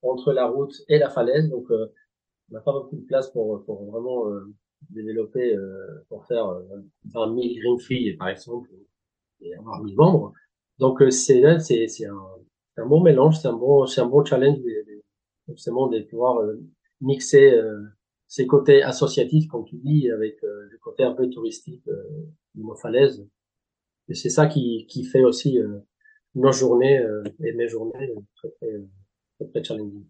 entre 0.00 0.32
la 0.32 0.46
route 0.46 0.74
et 0.88 0.98
la 0.98 1.10
falaise, 1.10 1.50
donc 1.50 1.70
euh, 1.70 1.92
on 2.50 2.54
n'a 2.54 2.60
pas 2.62 2.72
beaucoup 2.72 2.96
de 2.96 3.04
place 3.04 3.28
pour, 3.30 3.62
pour 3.66 3.90
vraiment 3.90 4.24
développer, 4.88 5.54
pour 6.08 6.24
faire 6.24 6.46
20 7.12 7.26
000 7.26 7.34
green 7.34 7.78
fees, 7.78 8.16
par 8.16 8.28
exemple, 8.30 8.70
et 9.42 9.54
avoir 9.54 9.82
1000 9.82 9.96
membres. 9.96 10.32
Donc 10.78 11.02
c'est 11.10 11.42
c'est 11.60 12.06
un 12.06 12.16
c'est 12.74 12.80
un 12.80 12.86
bon 12.86 13.02
mélange, 13.02 13.38
c'est 13.38 13.48
un 13.48 13.52
bon, 13.52 13.84
c'est 13.86 14.00
un 14.00 14.06
bon 14.06 14.24
challenge 14.24 14.60
justement 15.48 15.88
de 15.88 16.00
pouvoir 16.00 16.40
euh, 16.40 16.60
mixer 17.02 17.52
euh, 17.52 17.82
ces 18.28 18.46
côtés 18.46 18.82
associatifs, 18.82 19.48
comme 19.48 19.64
tu 19.64 19.76
dis, 19.76 20.10
avec 20.10 20.42
euh, 20.42 20.68
le 20.70 20.78
côté 20.78 21.02
un 21.02 21.12
peu 21.12 21.28
touristique 21.28 21.86
euh, 21.88 22.02
de 22.54 22.62
nos 22.62 22.74
falaises. 22.74 23.26
Et 24.08 24.14
c'est 24.14 24.30
ça 24.30 24.46
qui, 24.46 24.86
qui 24.88 25.04
fait 25.04 25.22
aussi 25.22 25.58
nos 26.34 26.50
journées 26.52 27.00
et 27.44 27.52
mes 27.52 27.68
journées 27.68 28.12
très, 28.34 28.48
très, 28.50 29.46
très, 29.48 29.64
challenging. 29.64 30.04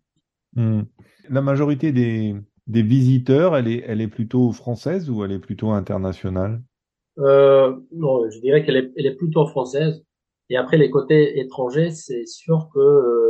Hmm. 0.54 0.82
La 1.28 1.42
majorité 1.42 1.92
des, 1.92 2.34
des 2.66 2.82
visiteurs, 2.82 3.54
elle 3.54 3.68
est, 3.68 3.84
elle 3.86 4.00
est 4.00 4.08
plutôt 4.08 4.50
française 4.52 5.10
ou 5.10 5.24
elle 5.24 5.32
est 5.32 5.38
plutôt 5.38 5.70
internationale? 5.72 6.62
Euh, 7.18 7.76
Non, 7.92 8.30
je 8.30 8.40
dirais 8.40 8.64
qu'elle 8.64 8.76
est, 8.76 8.92
elle 8.96 9.06
est 9.06 9.14
plutôt 9.14 9.46
française. 9.46 10.02
Et 10.48 10.56
après, 10.56 10.78
les 10.78 10.90
côtés 10.90 11.38
étrangers, 11.38 11.90
c'est 11.90 12.26
sûr 12.26 12.70
que 12.74 13.21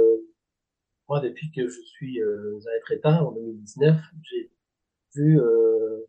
moi, 1.08 1.20
depuis 1.20 1.50
que 1.50 1.68
je 1.68 1.80
suis 1.82 2.20
euh, 2.20 2.58
à 2.66 2.76
Etretat 2.76 3.24
en 3.24 3.32
2019, 3.32 3.96
j'ai 4.22 4.50
vu 5.14 5.40
euh, 5.40 6.06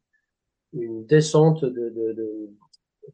une 0.73 1.05
descente 1.05 1.65
de, 1.65 1.89
de, 1.89 2.13
de, 2.13 2.49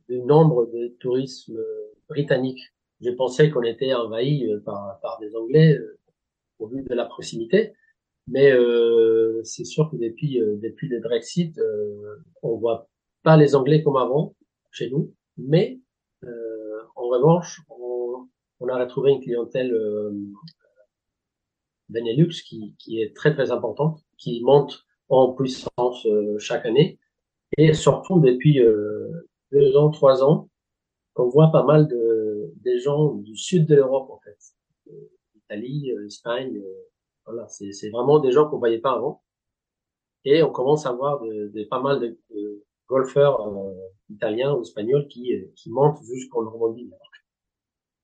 du 0.08 0.22
nombre 0.22 0.66
de 0.68 0.96
tourisme 1.00 1.60
britanniques. 2.08 2.74
J'ai 3.02 3.16
pensé 3.16 3.50
qu'on 3.50 3.64
était 3.64 3.94
envahi 3.94 4.52
euh, 4.52 4.60
par, 4.60 5.00
par 5.02 5.20
des 5.20 5.36
Anglais 5.36 5.78
au 6.60 6.68
vu 6.68 6.84
de 6.84 6.94
la 6.94 7.06
proximité. 7.06 7.74
Mais 8.28 8.52
euh, 8.52 9.42
c'est 9.44 9.66
sûr 9.66 9.90
que 9.90 9.96
depuis, 9.96 10.40
depuis 10.40 10.88
le 10.88 11.00
Brexit, 11.00 11.60
on 12.44 12.58
voit 12.58 12.88
pas 13.24 13.38
les 13.38 13.56
Anglais 13.56 13.82
comme 13.82 13.98
avant 13.98 14.36
chez 14.70 14.92
nous, 14.92 15.16
mais 15.38 15.80
en 16.96 17.08
revanche, 17.08 17.62
on 18.60 18.68
a 18.68 18.78
retrouvé 18.78 19.12
une 19.12 19.22
clientèle 19.22 19.74
euh, 19.74 20.12
Benelux 21.90 22.44
qui, 22.48 22.76
qui, 22.78 23.02
est 23.02 23.16
très 23.16 23.34
très 23.34 23.52
importante, 23.52 24.04
qui 24.18 24.42
monte 24.44 24.86
en 25.10 25.34
puissance 25.34 26.06
euh, 26.06 26.38
chaque 26.38 26.66
année, 26.66 27.00
et 27.58 27.74
surtout 27.74 28.20
depuis 28.20 28.60
euh, 28.62 29.10
deux 29.52 29.76
ans, 29.76 29.90
trois 29.90 30.24
ans, 30.24 30.50
on 31.16 31.28
voit 31.28 31.52
pas 31.52 31.64
mal 31.64 31.88
de 31.88 32.54
des 32.64 32.80
gens 32.80 33.14
du 33.16 33.36
sud 33.36 33.66
de 33.68 33.76
l'Europe 33.76 34.10
en 34.10 34.20
fait, 34.20 34.38
Italie, 35.36 35.92
Espagne, 36.06 36.62
voilà, 37.26 37.48
c'est 37.50 37.90
vraiment 37.90 38.20
des 38.20 38.32
gens 38.32 38.50
qu'on 38.50 38.60
voyait 38.60 38.80
pas 38.80 38.94
avant, 38.94 39.22
et 40.26 40.44
on 40.44 40.52
commence 40.52 40.86
à 40.86 40.94
voir 40.94 41.22
de, 41.22 41.64
pas 41.70 41.82
mal 41.82 42.00
de, 42.00 42.18
golfeurs 42.88 43.40
italiens 44.10 44.54
ou 44.54 44.62
espagnols 44.62 45.08
qui 45.08 45.32
qui 45.56 45.70
montent 45.72 46.02
jusqu'en 46.04 46.44
Normandie. 46.44 46.90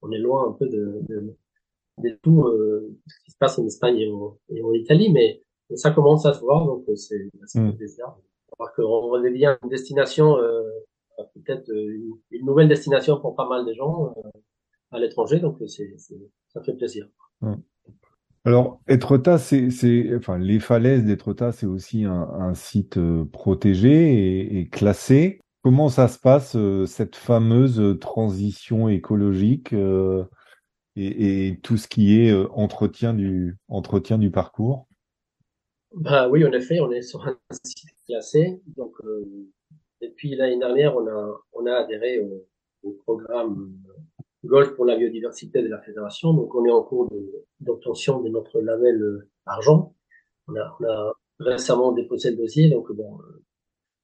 On 0.01 0.11
est 0.11 0.19
loin 0.19 0.49
un 0.49 0.51
peu 0.51 0.67
de, 0.67 1.01
de, 1.09 1.35
tout 2.21 2.43
euh, 2.43 2.95
ce 3.07 3.15
qui 3.25 3.31
se 3.31 3.37
passe 3.37 3.57
en 3.59 3.65
Espagne 3.65 3.99
et 3.99 4.61
en, 4.61 4.73
Italie, 4.73 5.11
mais, 5.11 5.41
ça 5.75 5.89
commence 5.89 6.27
à 6.27 6.33
se 6.33 6.41
voir, 6.41 6.65
donc 6.65 6.83
euh, 6.89 6.95
c'est 6.95 7.27
assez 7.43 7.59
mm. 7.59 7.75
plaisir. 7.75 8.05
Alors 8.59 8.71
qu'on 8.75 9.09
redevient 9.09 9.57
une 9.63 9.69
destination, 9.69 10.37
euh, 10.37 10.61
peut-être 11.33 11.71
une, 11.71 12.45
nouvelle 12.45 12.67
destination 12.67 13.19
pour 13.19 13.35
pas 13.35 13.49
mal 13.49 13.65
de 13.65 13.73
gens 13.73 14.13
à 14.91 14.99
l'étranger, 14.99 15.39
donc 15.39 15.57
c'est, 15.67 15.95
ça 16.49 16.61
fait 16.61 16.73
plaisir. 16.73 17.07
Mm. 17.41 17.55
Alors, 18.45 18.79
Etretat, 18.87 19.39
c'est, 19.39 20.15
enfin, 20.15 20.37
les 20.37 20.59
falaises 20.59 21.03
d'Etretat, 21.03 21.51
c'est 21.51 21.65
aussi 21.65 22.05
un, 22.05 22.53
site 22.53 22.99
protégé 23.31 24.59
et, 24.59 24.69
classé. 24.69 25.39
Comment 25.65 25.89
ça 25.89 26.07
se 26.07 26.19
passe, 26.19 26.55
euh, 26.55 26.85
cette 26.85 27.15
fameuse 27.15 27.79
euh, 27.79 27.97
transition 27.97 28.87
écologique 28.87 29.73
euh, 30.97 31.01
et, 31.17 31.59
tout 31.61 31.77
ce 31.77 31.87
qui 31.87 32.19
est 32.19 32.33
entretien 32.51 33.13
du, 33.13 33.57
entretien 33.67 34.17
du 34.17 34.31
parcours? 34.31 34.87
Bah 35.93 36.27
oui, 36.29 36.45
en 36.45 36.51
effet, 36.51 36.79
on 36.79 36.91
est 36.91 37.01
sur 37.01 37.25
un 37.25 37.37
site 37.51 37.89
classé. 38.05 38.61
Donc, 38.75 38.95
depuis 40.01 40.35
l'année 40.35 40.59
dernière, 40.59 40.95
on 40.97 41.07
a, 41.07 41.41
on 41.53 41.65
a 41.65 41.73
adhéré 41.73 42.19
au, 42.19 42.45
programme 43.03 43.73
Golf 44.43 44.75
pour 44.75 44.85
la 44.85 44.95
biodiversité 44.95 45.63
de 45.63 45.67
la 45.67 45.79
fédération. 45.79 46.33
Donc, 46.33 46.53
on 46.53 46.65
est 46.65 46.71
en 46.71 46.83
cours 46.83 47.11
d'obtention 47.59 48.21
de, 48.21 48.29
notre 48.29 48.59
label 48.61 49.25
argent. 49.47 49.95
On 50.47 50.55
a, 50.55 51.13
récemment 51.39 51.93
déposé 51.93 52.29
le 52.29 52.37
dossier. 52.37 52.69
Donc, 52.69 52.91
bon, 52.91 53.17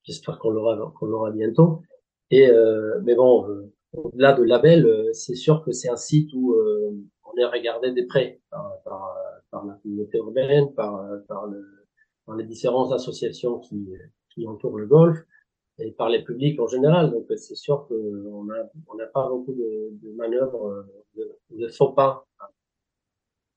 J'espère 0.04 0.40
qu'on 0.40 0.50
l'aura 0.50 0.94
qu'on 0.98 1.06
l'aura 1.06 1.32
bientôt. 1.32 1.84
Et 2.32 2.48
euh, 2.48 3.00
mais 3.04 3.16
bon, 3.16 3.48
euh, 3.48 3.72
au-delà 3.94 4.34
de 4.34 4.44
label, 4.44 4.86
euh, 4.86 5.14
c'est 5.14 5.36
sûr 5.36 5.64
que 5.64 5.72
c'est 5.72 5.90
un 5.90 5.98
site 5.98 6.32
où 6.34 6.56
on 7.32 7.38
est 7.38 7.46
regardé 7.46 7.92
de 7.92 8.06
près 8.08 8.40
par, 8.50 9.16
la 9.54 9.74
communauté 9.82 10.18
urbaine, 10.18 10.74
par, 10.74 11.48
le, 11.48 12.36
les 12.38 12.44
différentes 12.44 12.92
associations 12.94 13.60
qui, 13.60 14.48
entourent 14.48 14.78
le 14.78 14.88
golf 14.88 15.20
et 15.78 15.92
par 15.92 16.10
les 16.10 16.24
publics 16.24 16.60
en 16.60 16.68
général. 16.68 17.12
Donc 17.12 17.26
c'est 17.30 17.56
sûr 17.56 17.88
qu'on 17.88 18.44
n'a 18.44 19.08
pas 19.08 19.28
beaucoup 19.30 19.54
de, 19.54 20.12
manœuvres, 20.16 20.86
de, 21.16 21.38
de 21.52 21.68
faux 21.68 21.90
pas 21.90 22.26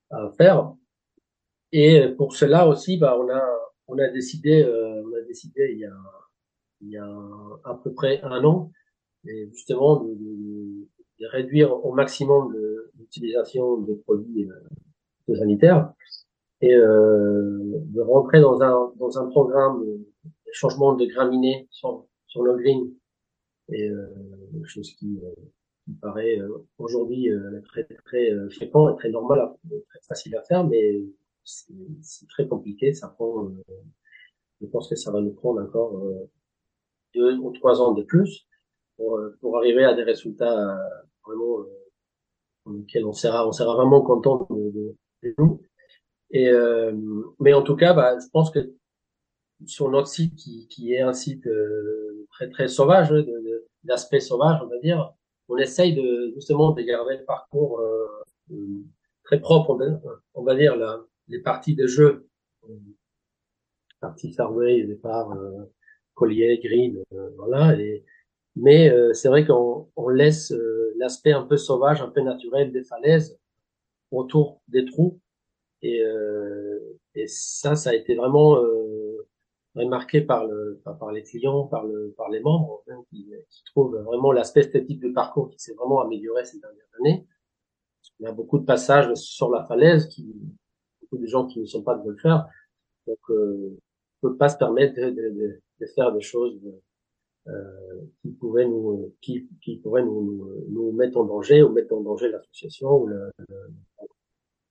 à, 0.09 0.31
faire. 0.37 0.73
Et 1.71 2.09
pour 2.17 2.35
cela 2.35 2.67
aussi, 2.67 2.97
bah 2.97 3.17
on 3.87 3.97
a 3.99 4.07
décidé 4.09 4.65
on 4.65 5.13
a 5.13 5.21
décidé 5.21 5.77
il 6.81 6.89
y 6.89 6.97
a 6.97 7.09
à 7.63 7.73
peu 7.83 7.93
près 7.93 8.21
un 8.21 8.43
an, 8.43 8.71
justement 9.51 10.03
de, 10.03 10.13
de, 10.13 11.27
réduire 11.27 11.73
au 11.85 11.93
maximum 11.93 12.53
l'utilisation 12.99 13.77
de 13.77 13.93
produits 13.93 14.49
euh, 14.49 15.35
sanitaires. 15.35 15.93
et 16.61 16.75
de 16.75 18.01
rentrer 18.01 18.39
dans 18.41 18.61
un 18.61 18.93
dans 18.97 19.19
un 19.19 19.27
programme 19.27 19.85
de 19.85 20.51
changement 20.51 20.93
de 20.95 21.05
graminées 21.05 21.67
sur 21.69 22.05
sur 22.27 22.43
le 22.43 22.55
green 22.55 22.91
et 23.69 23.89
chose 24.63 24.91
qui, 24.97 25.19
qui 25.83 25.91
paraît 26.01 26.39
aujourd'hui 26.77 27.29
très 27.69 27.83
très 28.05 28.31
fréquent 28.49 28.93
et 28.93 28.95
très 28.95 29.09
normal, 29.09 29.39
très 29.89 30.01
facile 30.07 30.35
à 30.35 30.43
faire, 30.43 30.63
mais 30.65 31.03
c'est 31.43 32.27
très 32.29 32.47
compliqué. 32.47 32.93
Ça 32.93 33.07
prend, 33.09 33.49
je 34.61 34.67
pense 34.67 34.87
que 34.87 34.95
ça 34.95 35.11
va 35.11 35.19
nous 35.21 35.33
prendre 35.33 35.61
encore 35.61 35.99
deux 37.15 37.37
ou 37.37 37.51
trois 37.51 37.81
ans 37.81 37.93
de 37.93 38.03
plus 38.03 38.47
pour, 38.97 39.19
pour 39.41 39.57
arriver 39.57 39.83
à 39.83 39.93
des 39.93 40.03
résultats 40.03 40.79
vraiment 41.25 41.65
lesquels 42.73 43.05
on 43.05 43.13
sera 43.13 43.47
on 43.47 43.51
sera 43.51 43.75
vraiment 43.75 44.01
content 44.01 44.47
de, 44.49 44.95
de, 45.23 45.35
nous. 45.37 45.61
Et 46.31 46.49
euh, 46.49 46.93
mais 47.39 47.53
en 47.53 47.61
tout 47.61 47.75
cas, 47.75 47.93
bah, 47.93 48.17
je 48.19 48.27
pense 48.31 48.51
que 48.51 48.73
sur 49.65 49.89
notre 49.89 50.07
site 50.07 50.35
qui, 50.35 50.67
qui 50.67 50.93
est 50.93 51.01
un 51.01 51.13
site 51.13 51.47
euh, 51.47 52.27
très 52.31 52.49
très 52.49 52.67
sauvage, 52.67 53.13
d'aspect 53.83 54.19
sauvage, 54.19 54.59
on 54.63 54.67
va 54.67 54.79
dire, 54.79 55.13
on 55.49 55.57
essaye 55.57 55.93
de 55.93 56.31
justement 56.35 56.71
de 56.71 56.81
garder 56.81 57.17
le 57.17 57.25
parcours 57.25 57.79
euh, 57.79 58.25
très 59.23 59.39
propre, 59.39 59.71
on 59.71 59.75
va, 59.77 59.85
on 60.33 60.43
va 60.43 60.55
dire 60.55 60.75
là, 60.75 61.01
les 61.27 61.39
parties 61.39 61.75
de 61.75 61.87
jeu, 61.87 62.27
partie 63.99 64.33
Farway, 64.33 64.83
départ, 64.83 65.35
collier, 66.13 66.59
green, 66.63 67.03
voilà. 67.37 67.79
Et, 67.79 68.03
mais 68.55 68.91
c'est 69.13 69.27
vrai 69.27 69.45
qu'on 69.45 69.89
on 69.95 70.09
laisse 70.09 70.53
l'aspect 70.97 71.31
un 71.31 71.43
peu 71.43 71.57
sauvage, 71.57 72.01
un 72.01 72.09
peu 72.09 72.21
naturel 72.21 72.71
des 72.71 72.83
falaises 72.83 73.37
autour 74.11 74.61
des 74.67 74.85
trous. 74.85 75.19
Et, 75.81 76.01
euh, 76.01 76.79
et 77.13 77.27
ça, 77.27 77.75
ça 77.75 77.91
a 77.91 77.93
été 77.93 78.15
vraiment 78.15 78.57
euh, 78.57 79.27
remarqué 79.75 80.21
par, 80.21 80.45
le, 80.47 80.81
par 80.83 81.11
les 81.11 81.23
clients, 81.23 81.65
par, 81.67 81.85
le, 81.85 82.13
par 82.17 82.29
les 82.29 82.39
membres, 82.39 82.83
qui, 83.09 83.29
trouvent 83.67 83.97
vraiment 84.03 84.31
l'aspect 84.31 84.61
esthétique 84.61 84.99
du 84.99 85.13
parcours 85.13 85.49
qui 85.49 85.59
s'est 85.59 85.73
vraiment 85.73 86.01
amélioré 86.01 86.45
ces 86.45 86.59
dernières 86.59 86.87
années. 86.99 87.27
Il 88.19 88.23
y 88.23 88.27
a 88.27 88.31
beaucoup 88.31 88.59
de 88.59 88.65
passages 88.65 89.13
sur 89.15 89.49
la 89.49 89.63
falaise, 89.65 90.07
qui, 90.07 90.33
beaucoup 91.01 91.21
de 91.21 91.27
gens 91.27 91.45
qui 91.45 91.59
ne 91.59 91.65
sont 91.65 91.83
pas 91.83 91.95
de 91.95 92.03
golfeurs, 92.03 92.47
donc 93.05 93.19
euh, 93.29 93.77
ne 94.23 94.29
peuvent 94.29 94.37
pas 94.37 94.49
se 94.49 94.57
permettre 94.57 94.95
de, 94.95 95.09
de, 95.09 95.61
de, 95.79 95.85
faire 95.93 96.11
des 96.13 96.21
choses 96.21 96.59
euh, 96.65 96.81
qui 98.21 98.31
pourraient 98.31 98.65
nous 98.65 99.13
qui, 99.21 99.47
qui 99.61 99.77
pourraient 99.77 100.03
nous, 100.03 100.65
nous, 100.69 100.91
mettre 100.93 101.17
en 101.17 101.25
danger 101.25 101.61
ou 101.61 101.69
mettre 101.69 101.93
en 101.93 102.01
danger 102.01 102.29
l'association 102.29 103.03
ou 103.03 103.07
le, 103.07 103.31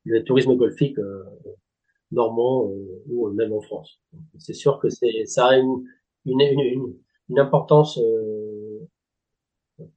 le, 0.04 0.24
tourisme 0.24 0.56
golfique 0.56 0.98
euh, 0.98 1.22
normand 2.10 2.68
euh, 2.68 3.02
ou 3.06 3.30
même 3.30 3.52
en 3.52 3.60
France. 3.60 4.00
C'est 4.38 4.54
sûr 4.54 4.80
que 4.80 4.88
c'est 4.88 5.24
ça 5.26 5.48
a 5.48 5.56
une 5.56 5.84
une, 6.24 6.40
une, 6.40 6.94
une 7.28 7.38
importance 7.38 8.00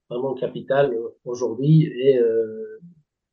vraiment 0.10 0.34
capitale 0.36 0.96
aujourd'hui 1.26 1.84
et 1.84 2.20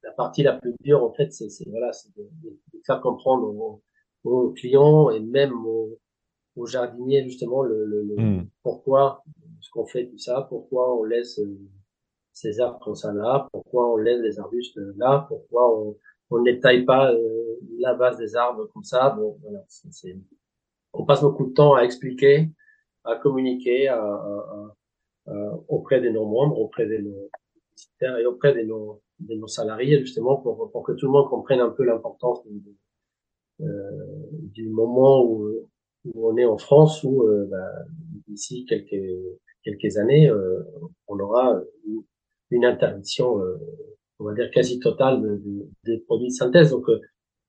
la 0.03 0.13
partie 0.13 0.43
la 0.43 0.55
plus 0.55 0.75
dure 0.81 1.03
en 1.03 1.13
fait 1.13 1.33
c'est 1.33 1.69
voilà 1.69 1.93
c'est 1.93 2.15
de, 2.17 2.23
de, 2.43 2.59
faire 2.87 3.01
comprendre 3.01 3.49
aux, 3.49 3.83
aux, 4.25 4.51
clients 4.51 5.11
et 5.11 5.21
même 5.21 5.55
aux, 5.67 5.99
aux 6.57 6.67
jardiniers 6.67 7.25
justement 7.25 7.63
le, 7.63 7.85
le, 7.85 8.03
le 8.03 8.17
hmm. 8.17 8.49
pourquoi 8.63 9.23
ce 9.61 9.71
qu'on 9.71 9.87
fait 9.87 10.07
tout 10.07 10.19
ça, 10.19 10.47
pourquoi 10.49 10.95
on 10.97 11.05
laisse 11.05 11.39
euh, 11.39 11.59
ces 12.33 12.61
arbres 12.61 12.81
comme 12.81 12.95
ça 12.95 13.13
là, 13.13 13.49
pourquoi 13.53 13.93
on 13.93 13.97
laisse 13.97 14.21
les 14.21 14.39
arbustes 14.39 14.79
là, 14.97 15.25
pourquoi 15.29 15.79
on, 15.79 15.97
on 16.31 16.43
ne 16.43 16.53
taille 16.53 16.85
pas 16.85 17.13
euh, 17.13 17.59
la 17.79 17.95
base 17.95 18.19
des 18.19 18.37
arbres 18.37 18.67
comme 18.73 18.85
ça. 18.85 19.11
Bon, 19.11 19.39
voilà, 19.43 19.65
c'est, 19.69 20.17
on 20.93 21.05
passe 21.05 21.23
beaucoup 21.23 21.47
de 21.47 21.53
temps 21.53 21.75
à 21.75 21.83
expliquer, 21.83 22.51
à 23.05 23.17
communiquer 23.17 23.89
à, 23.89 24.03
à, 24.03 24.75
à, 25.29 25.33
auprès 25.69 26.01
de 26.01 26.09
nos 26.11 26.27
membres, 26.27 26.59
auprès 26.59 26.87
de 26.87 26.99
nos 26.99 27.31
et 28.03 28.27
auprès 28.27 28.55
de 28.55 28.63
nos, 28.63 29.03
de 29.21 29.35
nos 29.35 29.49
salariés 29.49 29.99
justement 30.01 30.37
pour, 30.37 30.71
pour 30.71 30.83
que 30.83 30.93
tout 30.93 31.07
le 31.07 31.13
monde 31.13 31.29
comprenne 31.29 31.61
un 31.61 31.71
peu 31.71 31.85
l'importance 31.85 32.41
euh, 33.61 33.65
du 34.33 34.69
moment 34.69 35.25
où, 35.25 35.69
où 36.05 36.29
on 36.31 36.37
est 36.37 36.45
en 36.45 36.59
France, 36.59 37.03
où 37.05 37.23
euh, 37.23 37.47
bah, 37.51 37.71
d'ici 38.29 38.65
quelques 38.67 39.03
quelques 39.63 39.97
années, 39.97 40.29
euh, 40.29 40.63
on 41.09 41.19
aura 41.19 41.59
une, 42.51 42.65
interdiction, 42.65 43.41
euh, 43.41 43.57
on 44.19 44.25
va 44.25 44.35
dire 44.35 44.51
quasi 44.51 44.79
totale 44.79 45.23
de, 45.23 45.37
de, 45.37 45.69
des 45.85 45.99
produits 46.01 46.29
de 46.29 46.33
synthèse. 46.33 46.71
Donc, 46.71 46.87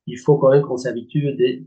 il 0.08 0.18
faut 0.18 0.38
quand 0.38 0.50
même 0.52 0.63
qu'on 0.63 0.78
s'habitue 0.78 1.34
dès, 1.36 1.63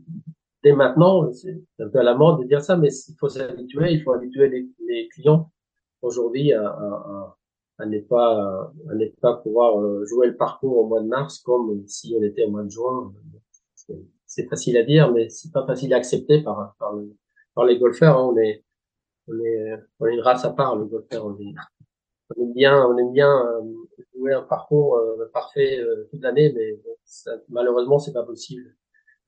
dès 0.63 0.73
maintenant. 0.73 1.31
C'est 1.31 1.61
un 1.79 1.87
peu 1.89 1.99
à 1.99 2.03
la 2.03 2.15
mode 2.15 2.41
de 2.41 2.47
dire 2.47 2.61
ça, 2.61 2.77
mais 2.77 2.89
il 2.89 3.15
faut 3.19 3.29
s'habituer. 3.29 3.93
Il 3.93 4.01
faut 4.01 4.11
habituer 4.11 4.49
les, 4.49 4.67
les 4.87 5.07
clients 5.09 5.51
aujourd'hui 6.01 6.51
à, 6.53 6.67
à, 6.67 7.37
à, 7.77 7.85
ne 7.85 7.99
pas 7.99 8.71
à 8.89 8.95
ne 8.95 9.05
pas 9.21 9.35
pouvoir 9.37 10.05
jouer 10.05 10.27
le 10.27 10.35
parcours 10.35 10.77
au 10.77 10.87
mois 10.87 11.01
de 11.01 11.07
mars 11.07 11.39
comme 11.39 11.87
si 11.87 12.15
on 12.17 12.23
était 12.23 12.45
au 12.45 12.51
mois 12.51 12.63
de 12.63 12.69
juin 12.69 13.13
c'est 14.29 14.47
facile 14.47 14.77
à 14.77 14.83
dire, 14.83 15.11
mais 15.11 15.27
c'est 15.29 15.51
pas 15.51 15.65
facile 15.65 15.93
à 15.93 15.97
accepter 15.97 16.41
par, 16.43 16.75
par, 16.79 16.93
par 17.55 17.65
les 17.65 17.79
golfeurs. 17.79 18.17
Hein. 18.17 18.31
On 18.31 18.37
est, 18.37 18.63
on 19.27 19.33
est, 19.43 19.75
on 19.99 20.05
est 20.05 20.13
une 20.13 20.21
race 20.21 20.45
à 20.45 20.51
part, 20.51 20.75
le 20.75 20.85
golfeur. 20.85 21.25
On, 21.25 21.37
est, 21.39 21.55
on 22.37 22.43
aime 22.43 22.53
bien, 22.53 22.85
on 22.85 22.97
aime 22.97 23.11
bien 23.11 23.27
euh, 23.27 23.61
jouer 24.15 24.33
un 24.33 24.43
parcours 24.43 24.97
euh, 24.97 25.29
parfait 25.33 25.79
euh, 25.79 26.07
toute 26.11 26.21
l'année, 26.21 26.53
mais 26.53 26.79
ça, 27.03 27.31
malheureusement, 27.49 27.97
c'est 27.97 28.13
pas 28.13 28.23
possible. 28.23 28.75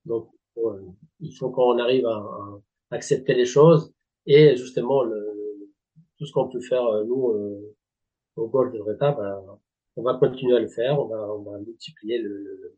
Donc, 0.05 0.29
il 1.19 1.35
faut 1.35 1.49
qu'on 1.49 1.79
arrive 1.79 2.05
à, 2.05 2.17
à, 2.17 2.61
accepter 2.91 3.33
les 3.33 3.45
choses 3.45 3.93
et 4.27 4.55
justement 4.55 5.03
le, 5.03 5.69
tout 6.17 6.25
ce 6.25 6.33
qu'on 6.33 6.49
peut 6.49 6.61
faire 6.61 6.83
nous 7.05 7.73
au 8.35 8.47
golf 8.49 8.73
de 8.73 8.79
Reta, 8.79 9.13
ben, 9.13 9.41
on 9.95 10.03
va 10.03 10.15
continuer 10.15 10.57
à 10.57 10.59
le 10.59 10.67
faire, 10.67 10.99
on 10.99 11.05
va, 11.05 11.33
on 11.33 11.41
va 11.41 11.57
multiplier 11.59 12.19
le, 12.19 12.37
le 12.37 12.77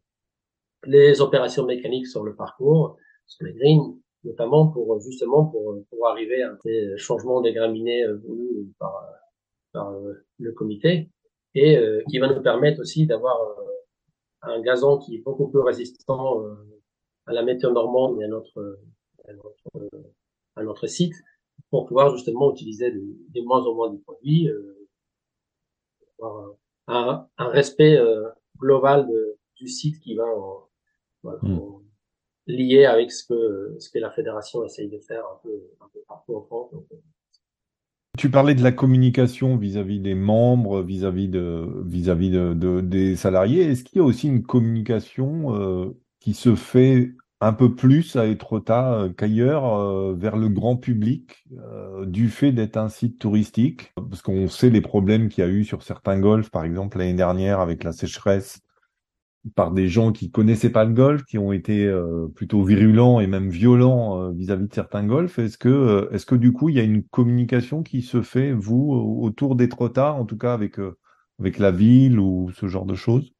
les 0.85 1.21
opérations 1.21 1.65
mécaniques 1.65 2.07
sur 2.07 2.23
le 2.23 2.35
parcours, 2.35 2.97
sur 3.25 3.45
les 3.45 3.53
greens, 3.53 3.95
notamment 4.23 4.67
pour 4.67 4.99
justement 5.01 5.45
pour, 5.45 5.77
pour 5.89 6.07
arriver 6.07 6.43
à 6.43 6.57
des 6.63 6.97
changements 6.97 7.41
des 7.41 7.53
graminées 7.53 8.03
euh, 8.03 8.17
voulus 8.17 8.71
par, 8.79 9.05
par 9.71 9.91
euh, 9.91 10.25
le 10.39 10.51
comité. 10.51 11.09
Et 11.55 11.77
euh, 11.77 12.01
qui 12.09 12.17
va 12.17 12.33
nous 12.33 12.41
permettre 12.41 12.81
aussi 12.81 13.05
d'avoir 13.05 13.37
un 14.41 14.59
gazon 14.61 14.97
qui 14.97 15.15
est 15.15 15.21
beaucoup 15.21 15.49
plus 15.49 15.59
résistant 15.59 16.43
à 17.27 17.33
la 17.33 17.43
météo 17.43 17.71
normande 17.71 18.19
et 18.19 18.23
à 18.25 18.27
notre, 18.27 18.79
à 19.27 19.33
notre, 19.33 19.89
à 20.55 20.63
notre 20.63 20.87
site 20.87 21.13
pour 21.69 21.85
pouvoir 21.85 22.11
justement 22.15 22.51
utiliser 22.51 22.91
de, 22.91 23.41
moins 23.43 23.63
en 23.67 23.75
moins 23.75 23.91
de 23.91 23.97
produits, 23.97 24.49
avoir 26.17 26.55
un, 26.87 27.27
un, 27.37 27.47
respect 27.49 28.01
global 28.57 29.07
de, 29.07 29.37
du 29.55 29.67
site 29.67 29.99
qui 29.99 30.15
va 30.15 30.25
en, 30.25 30.67
Hmm. 31.23 31.59
lié 32.47 32.85
avec 32.85 33.11
ce 33.11 33.25
que, 33.25 33.75
ce 33.79 33.89
que 33.89 33.99
la 33.99 34.11
fédération 34.11 34.63
essaye 34.63 34.89
de 34.89 34.99
faire 34.99 35.23
un 35.25 35.39
peu, 35.41 35.69
un 35.79 35.87
peu 35.93 35.99
partout 36.07 36.35
en 36.35 36.41
France. 36.41 36.71
Euh. 36.73 36.95
tu 38.17 38.29
parlais 38.29 38.55
de 38.55 38.63
la 38.63 38.71
communication 38.71 39.55
vis-à-vis 39.55 39.99
des 39.99 40.15
membres, 40.15 40.81
vis-à-vis 40.81 41.29
de, 41.29 41.65
vis-à-vis 41.85 42.31
de, 42.31 42.53
de, 42.53 42.81
des 42.81 43.15
salariés. 43.15 43.63
Est-ce 43.63 43.83
qu'il 43.83 43.99
y 43.99 44.01
a 44.01 44.05
aussi 44.05 44.27
une 44.27 44.43
communication 44.43 45.55
euh, 45.55 45.97
qui 46.19 46.33
se 46.33 46.55
fait 46.55 47.13
un 47.43 47.53
peu 47.53 47.75
plus 47.75 48.15
à 48.15 48.25
Etretat 48.25 48.93
euh, 48.93 49.09
qu'ailleurs 49.09 49.65
euh, 49.65 50.15
vers 50.17 50.37
le 50.37 50.47
grand 50.47 50.77
public 50.77 51.43
euh, 51.51 52.05
du 52.05 52.29
fait 52.29 52.51
d'être 52.51 52.77
un 52.77 52.89
site 52.89 53.19
touristique? 53.19 53.93
Parce 53.95 54.21
qu'on 54.21 54.47
sait 54.47 54.69
les 54.69 54.81
problèmes 54.81 55.27
qu'il 55.27 55.43
y 55.43 55.47
a 55.47 55.49
eu 55.49 55.65
sur 55.65 55.83
certains 55.83 56.19
golfs, 56.19 56.49
par 56.49 56.63
exemple 56.63 56.97
l'année 56.97 57.13
dernière 57.13 57.59
avec 57.59 57.83
la 57.83 57.91
sécheresse 57.91 58.61
par 59.55 59.71
des 59.71 59.87
gens 59.87 60.11
qui 60.11 60.31
connaissaient 60.31 60.71
pas 60.71 60.85
le 60.85 60.93
golf, 60.93 61.23
qui 61.25 61.37
ont 61.37 61.51
été 61.51 61.85
euh, 61.85 62.27
plutôt 62.33 62.63
virulents 62.63 63.19
et 63.19 63.27
même 63.27 63.49
violents 63.49 64.21
euh, 64.21 64.31
vis-à-vis 64.31 64.67
de 64.67 64.73
certains 64.73 65.05
golfs. 65.05 65.37
Est-ce 65.39 65.57
que, 65.57 65.69
euh, 65.69 66.09
est-ce 66.11 66.25
que 66.25 66.35
du 66.35 66.53
coup, 66.53 66.69
il 66.69 66.75
y 66.75 66.79
a 66.79 66.83
une 66.83 67.03
communication 67.03 67.83
qui 67.83 68.01
se 68.01 68.21
fait, 68.21 68.53
vous, 68.53 68.91
autour 69.21 69.55
des 69.55 69.69
trottards, 69.69 70.15
en 70.15 70.25
tout 70.25 70.37
cas 70.37 70.53
avec 70.53 70.77
avec 71.39 71.57
la 71.57 71.71
ville 71.71 72.19
ou 72.19 72.51
ce 72.51 72.67
genre 72.67 72.85
de 72.85 72.95
choses? 72.95 73.33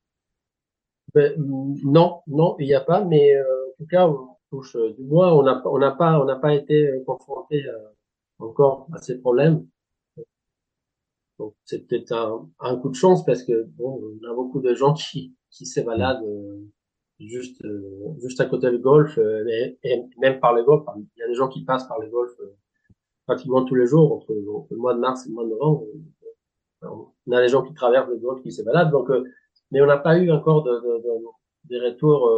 Ben, 1.13 1.33
Non, 1.37 2.21
non, 2.27 2.55
il 2.59 2.67
n'y 2.67 2.73
a 2.73 2.81
pas. 2.81 3.03
Mais 3.03 3.39
en 3.39 3.77
tout 3.77 3.87
cas, 3.87 4.07
on 4.07 4.35
touche 4.49 4.75
du 4.97 5.03
bois. 5.03 5.33
On 5.37 5.43
n'a 5.43 5.61
on 5.65 5.77
n'a 5.79 5.91
pas 5.91 6.19
on 6.19 6.25
n'a 6.25 6.35
pas 6.35 6.53
été 6.53 6.89
confronté 7.05 7.63
encore 8.39 8.87
à 8.93 8.97
ces 8.99 9.19
problèmes. 9.19 9.65
Donc 11.39 11.53
c'est 11.65 11.87
peut-être 11.87 12.11
un, 12.11 12.49
un 12.59 12.77
coup 12.77 12.89
de 12.89 12.95
chance 12.95 13.23
parce 13.25 13.43
que 13.43 13.63
bon, 13.77 14.01
on 14.23 14.31
a 14.31 14.33
beaucoup 14.33 14.61
de 14.61 14.73
gens 14.73 14.93
qui 14.93 15.35
qui 15.53 15.65
s'évalade 15.65 16.23
euh, 16.23 16.59
juste 17.19 17.63
euh, 17.63 18.13
juste 18.19 18.41
à 18.41 18.45
côté 18.45 18.69
du 18.71 18.79
golf 18.79 19.17
euh, 19.17 19.45
et, 19.83 20.03
même 20.17 20.39
par 20.39 20.53
le 20.53 20.63
golf. 20.63 20.83
Il 20.97 21.19
y 21.19 21.23
a 21.23 21.27
des 21.27 21.35
gens 21.35 21.47
qui 21.47 21.63
passent 21.63 21.87
par 21.87 21.99
le 21.99 22.09
golf 22.09 22.31
pratiquement 23.25 23.63
tous 23.63 23.75
les 23.75 23.87
jours 23.87 24.11
entre, 24.11 24.33
le 24.33 24.77
mois 24.77 24.93
de 24.93 24.99
mars 24.99 25.25
et 25.25 25.29
le 25.29 25.35
mois 25.35 25.45
de 25.45 25.49
novembre. 25.49 25.85
On 26.81 27.31
a 27.31 27.41
des 27.41 27.47
gens 27.47 27.63
qui 27.63 27.73
traversent 27.73 28.09
le 28.09 28.17
golf 28.17 28.41
qui 28.41 28.51
s'évaladent. 28.51 28.91
Donc, 28.91 29.09
mais 29.71 29.81
on 29.81 29.85
n'a 29.85 29.97
pas 29.97 30.17
eu 30.17 30.29
encore 30.31 30.63
de, 30.63 30.71
de, 30.71 31.03
de 31.03 31.13
des 31.65 31.79
retours 31.79 32.29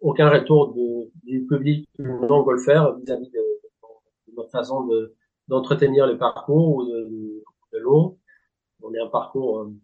aucun 0.00 0.30
retour 0.30 0.74
de, 0.74 1.10
du 1.24 1.46
public 1.46 1.88
non 1.98 2.42
golfeur 2.42 2.96
vis-à-vis 2.98 3.30
de, 3.30 3.40
notre 4.36 4.50
façon 4.50 4.86
de 4.86 5.14
d'entretenir 5.48 6.06
le 6.06 6.16
parcours 6.16 6.76
ou 6.76 6.84
de, 6.84 7.42
de 7.72 7.78
l'eau. 7.78 8.18
On 8.80 8.94
est 8.94 9.00
un 9.00 9.08
parcours 9.08 9.60
euh, 9.60 9.74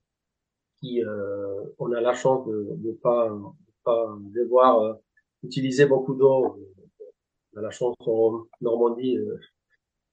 qui, 0.80 1.02
euh, 1.04 1.64
on 1.78 1.92
a 1.92 2.00
la 2.00 2.14
chance 2.14 2.46
de 2.46 2.76
ne 2.82 2.92
pas, 2.92 3.36
pas 3.84 4.16
devoir 4.34 4.80
euh, 4.82 4.94
utiliser 5.42 5.86
beaucoup 5.86 6.14
d'eau. 6.14 6.58
On 7.54 7.58
a 7.58 7.62
la 7.62 7.70
chance 7.70 7.96
en 8.06 8.44
Normandie, 8.60 9.18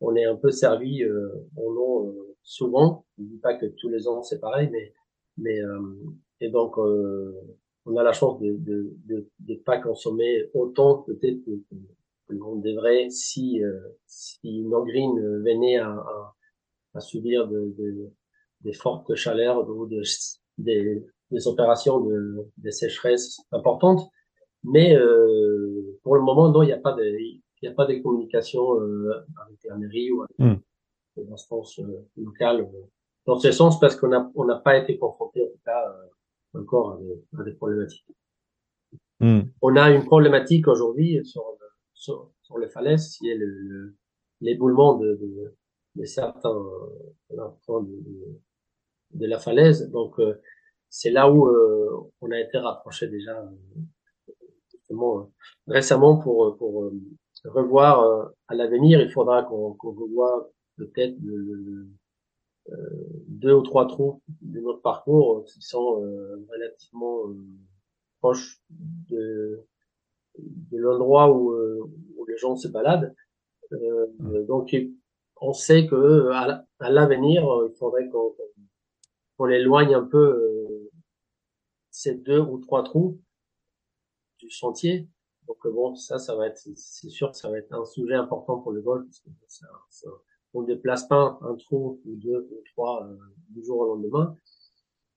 on 0.02 0.16
est 0.16 0.26
un 0.26 0.36
peu 0.36 0.52
servi 0.52 1.04
en 1.06 1.62
eau 1.62 2.36
souvent. 2.44 3.06
Je 3.18 3.24
ne 3.24 3.30
dis 3.30 3.38
pas 3.38 3.56
que 3.56 3.66
tous 3.78 3.90
les 3.90 4.08
ans 4.08 4.24
c'est 4.24 4.40
pareil, 4.40 4.70
mais 4.72 4.94
mais 5.38 5.60
et 6.40 6.50
donc 6.50 6.78
on 6.78 7.98
a 7.98 8.04
la 8.04 8.14
chance 8.14 8.40
de 8.40 8.56
de, 8.58 8.94
de, 9.06 9.30
de 9.40 9.56
pas 9.56 9.80
consommer 9.80 10.50
autant 10.54 11.04
peut-être 11.04 11.44
que, 11.46 11.76
l'on 12.30 12.56
devrait 12.56 13.10
si 13.10 13.62
si 14.08 14.64
green 14.64 15.20
venait 15.44 15.78
à, 15.78 15.92
à, 15.92 16.36
à 16.96 17.00
subir 17.00 17.48
de, 17.48 17.76
de, 17.78 18.12
des 18.62 18.74
fortes 18.74 19.14
chaleurs 19.16 19.70
ou 19.70 19.86
de, 19.86 20.02
des, 20.58 21.06
des 21.32 21.48
opérations 21.48 22.00
de, 22.02 22.46
de 22.58 22.70
sécheresse 22.70 23.40
importantes. 23.52 24.10
Mais 24.64 24.96
euh, 24.96 26.00
pour 26.04 26.16
le 26.16 26.22
moment, 26.22 26.50
non, 26.50 26.64
il 26.64 26.68
n'y 26.68 26.74
a 26.74 26.80
pas 26.80 26.94
de, 26.94 27.04
il 27.62 27.68
a 27.68 27.74
pas 27.74 27.86
de 27.86 27.96
communication 28.00 28.80
euh, 28.80 29.12
avec 29.46 29.64
la 29.64 29.76
mairie 29.78 30.12
ou 30.12 30.24
avec 30.24 30.40
mm. 30.40 30.62
les 31.18 31.32
instances 31.32 31.80
euh, 31.80 32.08
locales 32.18 32.62
euh, 32.62 32.86
dans 33.26 33.40
ce 33.40 33.52
sens 33.52 33.80
parce 33.80 33.96
qu'on 33.96 34.10
n'a 34.10 34.32
on 34.36 34.46
n'a 34.46 34.58
pas 34.58 34.78
été 34.78 34.98
confronté 34.98 35.44
en 35.44 35.48
tout 35.48 35.62
cas 35.66 35.90
euh, 35.90 36.62
encore 36.62 36.94
à 36.94 36.98
des, 37.00 37.24
à 37.40 37.44
des 37.44 37.54
problématiques. 37.54 38.06
Mm. 39.20 39.42
On 39.62 39.76
a 39.76 39.92
une 39.92 40.06
problématique 40.06 40.68
aujourd'hui 40.68 41.26
sur, 41.26 41.44
sur, 41.94 42.32
sur 42.42 42.58
les 42.58 42.70
falaises, 42.70 43.18
qui 43.18 43.30
est 43.30 43.40
l'éboulement 44.42 44.98
de, 44.98 45.16
de, 45.16 45.56
de 45.96 46.06
certains 46.06 46.54
de, 47.32 48.40
de 49.12 49.26
la 49.26 49.40
falaise. 49.40 49.90
Donc 49.92 50.20
euh, 50.20 50.42
c'est 50.90 51.12
là 51.12 51.32
où 51.32 51.48
euh, 51.48 52.12
on 52.22 52.32
a 52.32 52.40
été 52.40 52.58
rapproché 52.58 53.08
déjà 53.08 53.40
euh, 53.40 54.34
justement 54.72 55.32
récemment 55.68 56.18
pour 56.18 56.58
pour 56.58 56.92
revoir 57.46 58.32
à 58.48 58.56
l'avenir. 58.56 59.02
Il 59.02 59.12
faudra 59.12 59.44
qu'on 59.44 59.74
qu'on 59.74 59.92
revoie 59.92 60.50
peut-être 60.78 61.16
le, 61.24 61.88
deux 63.28 63.54
ou 63.54 63.62
trois 63.62 63.88
trous 63.88 64.22
de 64.42 64.60
notre 64.60 64.82
parcours 64.82 65.46
qui 65.46 65.62
sont 65.62 66.02
relativement 66.50 67.24
proches 68.20 68.60
de, 69.10 69.64
de 70.40 70.78
l'endroit 70.78 71.32
où, 71.32 71.54
où 72.18 72.26
les 72.26 72.38
gens 72.38 72.56
se 72.56 72.68
baladent. 72.68 73.14
Euh, 73.74 74.46
donc, 74.46 74.76
on 75.42 75.54
sait 75.54 75.88
que 75.88 76.30
à 76.32 76.90
l'avenir, 76.90 77.44
il 77.70 77.76
faudrait 77.78 78.08
qu'on 78.10 78.34
on 79.38 79.48
éloigne 79.48 79.94
un 79.94 80.04
peu 80.04 80.18
euh, 80.18 80.92
ces 81.92 82.16
deux 82.16 82.40
ou 82.40 82.60
trois 82.60 82.84
trous 82.84 83.20
du 84.40 84.50
sentier. 84.50 85.08
Donc 85.48 85.58
euh, 85.66 85.72
bon, 85.72 85.96
ça, 85.96 86.20
ça 86.20 86.36
va 86.36 86.48
être, 86.48 86.58
c'est 86.76 87.10
sûr 87.10 87.32
que 87.32 87.38
ça 87.38 87.50
va 87.50 87.58
être 87.58 87.74
un 87.74 87.86
sujet 87.86 88.16
important 88.16 88.60
pour 88.60 88.72
le. 88.72 88.84
Parce 88.84 89.20
que 89.20 90.10
on 90.54 90.62
ne 90.62 90.68
déplace 90.68 91.08
pas 91.08 91.38
un 91.42 91.56
trou 91.56 92.02
ou 92.06 92.16
deux 92.16 92.48
ou 92.52 92.64
trois 92.74 93.06
euh, 93.06 93.18
du 93.50 93.64
jour 93.64 93.80
au 93.80 93.96
lendemain. 93.96 94.38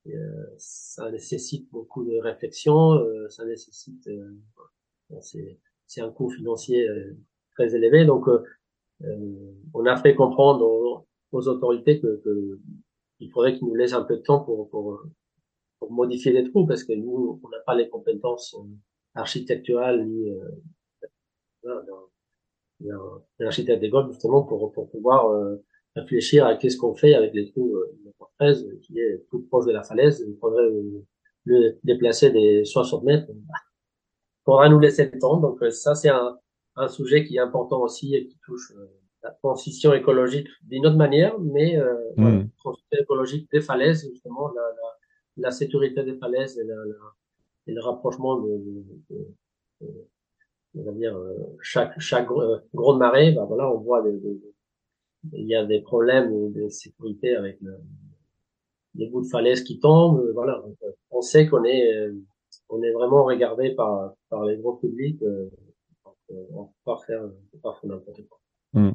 Euh, 0.06 0.46
ça 0.56 1.10
nécessite 1.10 1.70
beaucoup 1.70 2.04
de 2.04 2.16
réflexion. 2.18 2.98
ça 3.28 3.44
nécessite, 3.44 4.08
c'est 5.20 6.00
un 6.00 6.10
coût 6.10 6.30
financier 6.30 6.88
très 7.52 7.74
élevé. 7.74 8.06
Donc, 8.06 8.26
on 9.74 9.86
a 9.86 9.96
fait 9.98 10.14
comprendre 10.14 10.64
aux, 10.64 11.06
aux 11.32 11.48
autorités 11.48 12.00
que, 12.00 12.22
que 12.24 12.58
il 13.20 13.30
faudrait 13.30 13.54
qu'ils 13.56 13.66
nous 13.66 13.74
laissent 13.74 13.92
un 13.92 14.04
peu 14.04 14.16
de 14.16 14.22
temps 14.22 14.40
pour, 14.40 14.68
pour, 14.70 15.02
pour 15.78 15.92
modifier 15.92 16.32
les 16.32 16.48
trous 16.48 16.66
parce 16.66 16.84
que 16.84 16.92
nous, 16.92 17.40
on 17.42 17.48
n'a 17.48 17.60
pas 17.66 17.74
les 17.74 17.88
compétences 17.88 18.54
euh, 18.54 18.66
architecturales 19.14 20.06
ni 20.06 20.30
euh, 20.30 20.48
d'un 22.80 23.46
architecte 23.46 23.80
des 23.80 23.88
golfs 23.88 24.12
justement 24.12 24.42
pour, 24.42 24.72
pour 24.72 24.90
pouvoir 24.90 25.30
euh, 25.30 25.56
réfléchir 25.96 26.46
à 26.46 26.56
qu'est-ce 26.56 26.76
qu'on 26.76 26.94
fait 26.94 27.14
avec 27.14 27.34
les 27.34 27.50
trous 27.50 27.74
euh, 27.74 27.98
de 28.04 28.12
13 28.38 28.66
qui 28.82 28.98
est 28.98 29.26
tout 29.30 29.40
proche 29.48 29.66
de 29.66 29.72
la 29.72 29.82
falaise. 29.82 30.24
Il 30.26 30.36
faudrait 30.38 30.64
euh, 30.64 31.04
le 31.44 31.78
déplacer 31.82 32.30
des 32.30 32.64
60 32.64 33.04
mètres. 33.04 33.26
Il 33.30 34.44
faudra 34.44 34.68
nous 34.68 34.78
laisser 34.78 35.10
le 35.12 35.18
temps. 35.18 35.38
Donc 35.38 35.62
ça, 35.70 35.94
c'est 35.94 36.08
un, 36.08 36.38
un 36.76 36.88
sujet 36.88 37.24
qui 37.24 37.36
est 37.36 37.40
important 37.40 37.80
aussi 37.80 38.14
et 38.14 38.26
qui 38.26 38.38
touche 38.44 38.72
la 39.22 39.30
transition 39.30 39.92
écologique 39.92 40.48
d'une 40.62 40.86
autre 40.86 40.96
manière, 40.96 41.38
mais 41.40 41.76
euh, 41.76 41.94
mmh. 42.16 42.48
transition 42.58 42.98
écologique 43.00 43.50
des 43.52 43.60
falaises, 43.60 44.08
justement, 44.08 44.48
la, 44.54 44.62
la, 44.62 44.88
la 45.36 45.50
sécurité 45.50 46.04
des 46.04 46.14
falaises 46.14 46.58
et, 46.58 46.64
la, 46.64 46.76
et 47.66 47.72
le 47.72 47.80
rapprochement 47.82 48.36
de, 48.40 48.48
de, 48.48 48.84
de, 49.10 49.34
de 49.80 50.08
on 50.74 50.82
va 50.82 50.92
dire, 50.92 51.16
euh, 51.16 51.56
chaque, 51.62 51.98
chaque 51.98 52.30
euh, 52.30 52.58
grande 52.74 52.98
marée, 52.98 53.32
bah 53.32 53.44
voilà, 53.44 53.70
on 53.70 53.78
voit 53.78 54.04
il 55.32 55.46
y 55.46 55.54
a 55.54 55.64
des 55.64 55.80
problèmes 55.80 56.52
de 56.52 56.68
sécurité 56.68 57.34
avec 57.34 57.60
le, 57.60 57.76
les 58.94 59.08
bouts 59.08 59.22
de 59.22 59.28
falaises 59.28 59.62
qui 59.62 59.80
tombent, 59.80 60.20
euh, 60.20 60.32
voilà. 60.32 60.62
on 61.10 61.20
sait 61.20 61.48
qu'on 61.48 61.64
est, 61.64 62.08
on 62.68 62.82
est 62.82 62.92
vraiment 62.92 63.24
regardé 63.24 63.74
par, 63.74 64.14
par 64.28 64.44
les 64.44 64.56
gros 64.56 64.74
publics, 64.74 65.20
donc, 65.20 66.14
on 66.52 66.64
peut 66.66 66.72
pas 66.84 66.98
faire, 67.06 67.22
on 67.24 67.28
peut 67.52 67.58
pas 67.62 67.74
faire 67.80 67.90
n'importe 67.90 68.28
quoi. 68.28 68.37
Mmh. 68.74 68.90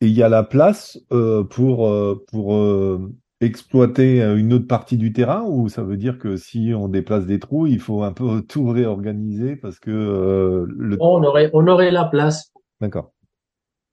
Et 0.00 0.06
il 0.06 0.12
y 0.12 0.22
a 0.22 0.28
la 0.28 0.42
place 0.42 0.98
euh, 1.12 1.44
pour, 1.44 1.88
euh, 1.88 2.24
pour 2.30 2.54
euh, 2.54 3.12
exploiter 3.40 4.20
une 4.20 4.52
autre 4.52 4.66
partie 4.66 4.96
du 4.96 5.12
terrain 5.12 5.42
ou 5.46 5.68
ça 5.68 5.82
veut 5.82 5.96
dire 5.96 6.18
que 6.18 6.36
si 6.36 6.72
on 6.76 6.88
déplace 6.88 7.26
des 7.26 7.38
trous, 7.38 7.66
il 7.66 7.80
faut 7.80 8.02
un 8.02 8.12
peu 8.12 8.42
tout 8.48 8.68
réorganiser 8.68 9.56
parce 9.56 9.78
que 9.78 10.66
le... 10.68 10.96
on 11.00 11.22
aurait 11.22 11.50
on 11.52 11.66
aurait 11.68 11.90
la 11.90 12.04
place. 12.04 12.52
D'accord. 12.80 13.12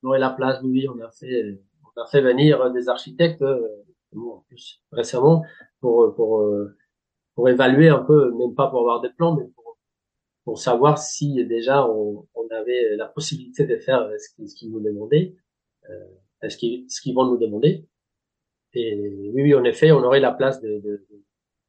On 0.01 0.09
aurait 0.09 0.19
la 0.19 0.31
place, 0.31 0.59
oui, 0.63 0.87
on 0.87 0.99
a 1.03 1.11
fait 1.11 1.59
on 1.83 2.01
a 2.01 2.07
fait 2.07 2.21
venir 2.21 2.71
des 2.71 2.89
architectes 2.89 3.43
en 3.43 4.43
plus 4.47 4.81
récemment 4.91 5.43
pour 5.79 6.15
pour 6.15 6.43
pour 7.39 7.47
évaluer 7.49 7.87
un 7.87 7.99
peu, 7.99 8.33
même 8.37 8.53
pas 8.53 8.67
pour 8.67 8.81
avoir 8.81 8.99
des 8.99 9.09
plans, 9.11 9.35
mais 9.35 9.45
pour 10.49 10.57
savoir 10.57 10.97
si 10.97 11.45
déjà 11.45 11.87
on, 11.87 12.27
on 12.33 12.47
avait 12.49 12.95
la 12.95 13.05
possibilité 13.05 13.67
de 13.67 13.77
faire 13.77 14.09
ce 14.17 14.55
qu'ils 14.55 14.71
nous 14.71 14.79
demandaient, 14.79 15.35
euh, 15.87 16.49
ce 16.49 16.57
qu'ils 16.57 16.87
qu'ils 16.87 17.13
vont 17.13 17.25
nous 17.25 17.37
demander. 17.37 17.85
Et 18.73 18.97
oui, 19.31 19.43
oui, 19.43 19.53
en 19.53 19.63
effet, 19.63 19.91
on 19.91 20.03
aurait 20.03 20.19
la 20.19 20.31
place 20.31 20.59
de, 20.59 20.79
de, 20.79 21.05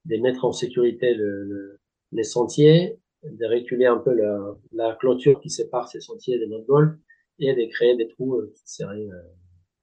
de 0.07 0.16
mettre 0.23 0.47
en 0.47 0.53
sécurité 0.53 1.12
le, 1.12 1.45
le, 1.45 1.81
les 2.12 2.23
sentiers, 2.23 2.99
de 3.23 3.45
reculer 3.45 3.85
un 3.85 3.99
peu 3.99 4.14
la, 4.14 4.57
la, 4.73 4.95
clôture 4.95 5.38
qui 5.43 5.51
sépare 5.51 5.87
ces 5.87 6.01
sentiers 6.01 6.38
de 6.38 6.47
notre 6.47 6.64
golf 6.64 6.95
et 7.38 7.53
de 7.53 7.71
créer 7.71 7.97
des 7.97 8.09
trous 8.09 8.37
euh, 8.37 8.51
qui 8.57 8.62
seraient 8.64 9.11
euh, 9.11 9.23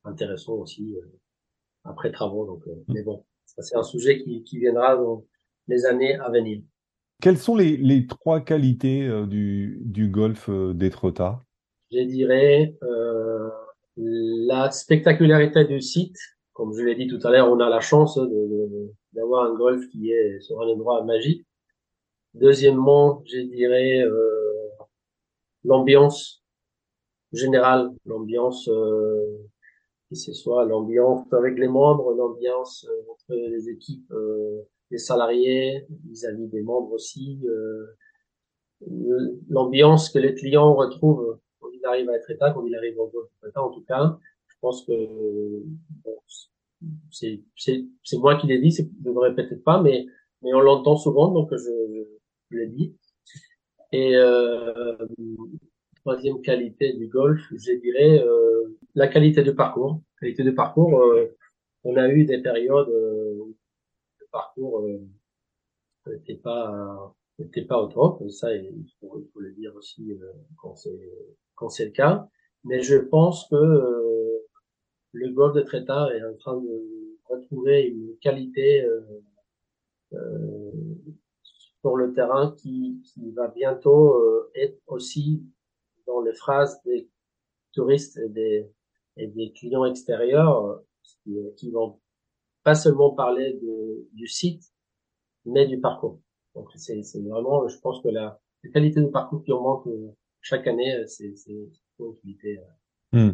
intéressants 0.05 0.55
aussi 0.55 0.95
euh, 0.95 1.05
après 1.83 2.11
travaux. 2.11 2.47
Donc, 2.47 2.67
euh, 2.67 2.83
mais 2.87 3.03
bon, 3.03 3.23
ça 3.45 3.61
c'est 3.61 3.75
un 3.75 3.83
sujet 3.83 4.23
qui, 4.23 4.43
qui 4.43 4.57
viendra 4.57 4.95
dans 4.95 5.23
les 5.67 5.85
années 5.85 6.15
à 6.15 6.31
venir. 6.31 6.63
Quelles 7.19 7.37
sont 7.39 7.55
les, 7.55 7.77
les 7.77 8.05
trois 8.05 8.41
qualités 8.41 9.07
euh, 9.07 9.25
du, 9.25 9.79
du 9.81 10.07
golf 10.07 10.49
euh, 10.49 10.73
Je 11.91 12.03
dirais 12.03 12.75
euh, 12.83 13.49
la 13.95 14.69
spectacularité 14.69 15.65
du 15.65 15.81
site. 15.81 16.17
Comme 16.53 16.73
je 16.73 16.83
l'ai 16.83 16.95
dit 16.95 17.07
tout 17.07 17.19
à 17.25 17.31
l'heure, 17.31 17.51
on 17.51 17.59
a 17.59 17.69
la 17.69 17.79
chance 17.79 18.19
d'avoir 19.13 19.45
un 19.45 19.55
golf 19.55 19.87
qui 19.89 20.11
est 20.11 20.39
sur 20.41 20.61
un 20.61 20.67
endroit 20.67 21.03
magique. 21.03 21.45
Deuxièmement, 22.35 23.23
je 23.25 23.39
dirais 23.39 24.01
euh, 24.01 24.69
l'ambiance 25.63 26.43
générale, 27.33 27.91
l'ambiance 28.05 28.67
euh, 28.69 29.25
que 30.09 30.15
ce 30.15 30.33
soit 30.33 30.65
l'ambiance 30.65 31.31
avec 31.33 31.57
les 31.57 31.67
membres, 31.67 32.13
l'ambiance 32.13 32.87
entre 33.09 33.35
les 33.35 33.69
équipes 33.69 34.13
des 34.91 34.97
salariés, 34.97 35.85
vis-à-vis 36.05 36.47
des 36.47 36.61
membres 36.61 36.91
aussi, 36.93 37.39
euh, 37.45 37.85
l'ambiance 39.49 40.09
que 40.09 40.19
les 40.19 40.33
clients 40.35 40.73
retrouvent 40.75 41.39
quand 41.59 41.69
ils 41.73 41.85
arrivent 41.85 42.09
à 42.09 42.15
être 42.15 42.29
état, 42.29 42.51
quand 42.51 42.65
ils 42.65 42.75
arrivent 42.75 42.99
au 42.99 43.11
état 43.47 43.63
en 43.63 43.71
tout 43.71 43.83
cas. 43.83 44.17
Je 44.47 44.55
pense 44.61 44.85
que 44.85 44.93
bon, 46.03 46.17
c'est 47.11 47.41
c'est 47.55 48.17
moi 48.17 48.35
qui 48.35 48.47
l'ai 48.47 48.59
dit, 48.59 48.71
je 48.71 48.83
ne 49.09 49.17
répète 49.17 49.63
pas, 49.63 49.81
mais 49.81 50.05
mais 50.41 50.53
on 50.53 50.59
l'entend 50.59 50.97
souvent, 50.97 51.31
donc 51.31 51.49
je, 51.51 52.05
je, 52.51 52.57
l'ai 52.57 52.67
dit. 52.67 52.95
Et 53.91 54.15
euh, 54.15 54.95
troisième 56.01 56.41
qualité 56.41 56.93
du 56.93 57.07
golf, 57.07 57.41
je 57.51 57.73
dirais 57.79 58.23
euh, 58.23 58.77
la 58.95 59.07
qualité 59.07 59.43
de 59.43 59.51
parcours. 59.51 60.01
Qualité 60.19 60.43
de 60.43 60.51
parcours, 60.51 60.99
euh, 60.99 61.35
on 61.83 61.95
a 61.95 62.07
eu 62.09 62.25
des 62.25 62.39
périodes 62.39 62.89
euh, 62.89 63.55
parcours 64.31 64.87
n'était 66.05 66.33
euh, 66.33 66.41
pas 66.43 67.15
n'était 67.39 67.65
pas 67.65 67.81
au 67.81 67.87
top. 67.87 68.27
Ça, 68.29 68.53
il 68.55 68.85
faut, 68.99 69.19
il 69.19 69.27
faut 69.31 69.39
le 69.39 69.51
dire 69.51 69.75
aussi 69.75 70.11
euh, 70.13 70.33
quand 70.57 70.75
c'est 70.75 71.11
quand 71.55 71.69
c'est 71.69 71.85
le 71.85 71.91
cas. 71.91 72.27
Mais 72.63 72.81
je 72.81 72.97
pense 72.97 73.47
que 73.49 73.55
euh, 73.55 74.47
le 75.13 75.31
golf 75.31 75.53
de 75.55 75.61
Trétard 75.61 76.11
est 76.11 76.23
en 76.23 76.35
train 76.35 76.59
de 76.59 77.17
retrouver 77.25 77.83
une 77.83 78.17
qualité 78.19 78.83
euh, 78.83 79.01
euh, 80.13 80.71
sur 81.43 81.95
le 81.95 82.13
terrain 82.13 82.53
qui, 82.57 83.01
qui 83.03 83.31
va 83.31 83.47
bientôt 83.47 84.15
euh, 84.15 84.51
être 84.55 84.79
aussi 84.87 85.43
dans 86.05 86.21
les 86.21 86.33
phrases 86.33 86.81
des 86.83 87.09
touristes 87.73 88.17
et 88.17 88.29
des, 88.29 88.69
et 89.17 89.27
des 89.27 89.51
clients 89.51 89.85
extérieurs 89.85 90.81
qui 91.57 91.71
vont 91.71 91.99
pas 92.67 92.75
seulement 92.75 93.11
parler 93.11 93.53
de, 93.61 94.09
du 94.11 94.27
site, 94.27 94.73
mais 95.45 95.67
du 95.67 95.79
parcours. 95.79 96.19
Donc 96.53 96.67
c'est 96.75 97.01
vraiment, 97.23 97.65
je 97.69 97.77
pense 97.79 98.01
que 98.01 98.09
la, 98.09 98.41
qualité 98.73 98.99
du 98.99 99.09
parcours 99.09 99.41
qui 99.45 99.53
augmente 99.53 99.87
chaque 100.41 100.67
année, 100.67 101.01
c'est 101.07 101.33
une 101.47 101.69
utilité. 101.97 102.59
Hmm. 103.13 103.29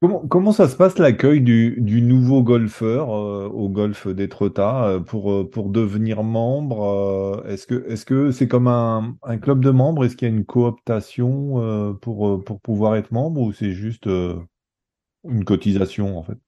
Comment, 0.00 0.26
comment 0.26 0.52
ça 0.52 0.70
se 0.70 0.76
passe 0.76 0.96
l'accueil 0.96 1.42
du, 1.42 2.00
nouveau 2.00 2.42
golfeur 2.42 3.14
euh, 3.14 3.46
au 3.46 3.68
golf 3.68 4.08
d'Étretat 4.08 4.86
euh, 4.86 5.00
pour, 5.00 5.30
euh, 5.30 5.50
pour 5.50 5.68
devenir 5.68 6.22
membre 6.22 7.44
Est-ce 7.46 7.66
que 7.66 7.86
est-ce 7.90 8.06
que 8.06 8.30
c'est 8.30 8.48
comme 8.48 8.68
un, 8.68 9.18
un 9.22 9.36
club 9.36 9.62
de 9.62 9.70
membres? 9.70 10.02
Est-ce 10.06 10.16
qu'il 10.16 10.28
y 10.28 10.30
a 10.30 10.34
une 10.34 10.46
cooptation 10.46 11.94
pour, 12.00 12.42
pour 12.42 12.60
pouvoir 12.62 12.96
être 12.96 13.12
membre 13.12 13.42
ou 13.42 13.52
c'est 13.52 13.72
juste 13.72 14.06
une 14.06 15.44
cotisation 15.44 16.16
en 16.16 16.22
fait? 16.22 16.38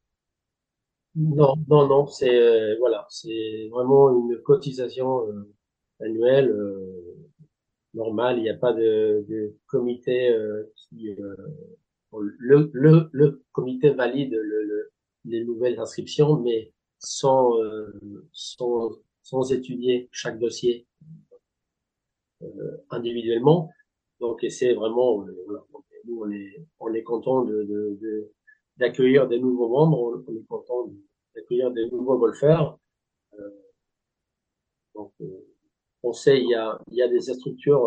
Non, 1.16 1.54
non, 1.68 1.88
non, 1.88 2.06
c'est 2.06 2.76
voilà, 2.78 3.06
c'est 3.08 3.68
vraiment 3.72 4.10
une 4.10 4.38
cotisation 4.42 5.22
annuelle 6.00 6.54
normale. 7.94 8.38
Il 8.38 8.42
n'y 8.42 8.50
a 8.50 8.54
pas 8.54 8.72
de, 8.72 9.24
de 9.28 9.56
comité 9.66 10.34
qui 10.74 11.16
le, 12.38 12.70
le, 12.72 13.08
le 13.12 13.42
comité 13.52 13.90
valide 13.90 14.32
le, 14.32 14.90
les 15.24 15.44
nouvelles 15.44 15.78
inscriptions, 15.78 16.36
mais 16.40 16.72
sans, 16.98 17.58
euh, 17.60 17.92
sans, 18.32 18.90
sans, 19.22 19.52
étudier 19.52 20.08
chaque 20.12 20.38
dossier 20.38 20.86
euh, 22.42 22.76
individuellement. 22.90 23.70
Donc, 24.20 24.44
c'est 24.48 24.74
vraiment, 24.74 25.26
euh, 25.26 25.60
nous, 26.04 26.22
on 26.22 26.30
est, 26.30 26.64
on 26.80 26.92
est 26.94 27.02
content 27.02 27.42
de, 27.44 27.64
de, 27.64 28.32
d'accueillir 28.76 29.26
des 29.28 29.38
nouveaux 29.38 29.68
membres, 29.68 30.22
on 30.26 30.34
est 30.34 30.46
content 30.46 30.90
d'accueillir 31.34 31.70
des 31.72 31.88
nouveaux 31.90 32.18
golfeurs. 32.18 32.78
Euh, 33.34 33.50
donc, 34.94 35.12
on 36.02 36.12
sait, 36.12 36.40
il 36.40 36.48
y 36.48 36.54
a, 36.54 36.78
il 36.90 36.96
y 36.96 37.02
a 37.02 37.08
des 37.08 37.20
structures 37.20 37.84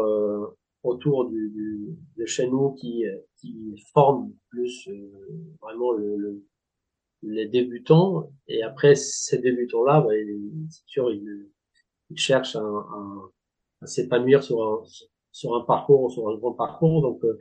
autour 0.83 1.29
du, 1.29 1.49
du, 1.49 1.97
de 2.17 2.25
chez 2.25 2.47
nous 2.47 2.73
qui, 2.73 3.03
qui 3.37 3.75
forment 3.93 4.31
plus 4.49 4.87
euh, 4.87 5.11
vraiment 5.61 5.91
le, 5.91 6.15
le, 6.15 6.43
les 7.23 7.47
débutants. 7.47 8.31
Et 8.47 8.63
après 8.63 8.95
ces 8.95 9.39
débutants-là, 9.39 10.01
bah, 10.01 10.13
c'est 10.69 10.85
sûr, 10.85 11.11
ils, 11.11 11.49
ils 12.09 12.19
cherchent 12.19 12.55
à, 12.55 12.61
à, 12.61 13.29
à 13.81 13.87
s'épanouir 13.87 14.43
sur 14.43 14.63
un, 14.63 14.83
sur 15.31 15.55
un 15.55 15.61
parcours, 15.61 16.11
sur 16.11 16.29
un 16.29 16.37
grand 16.37 16.53
parcours. 16.53 17.01
Donc, 17.01 17.23
euh, 17.23 17.37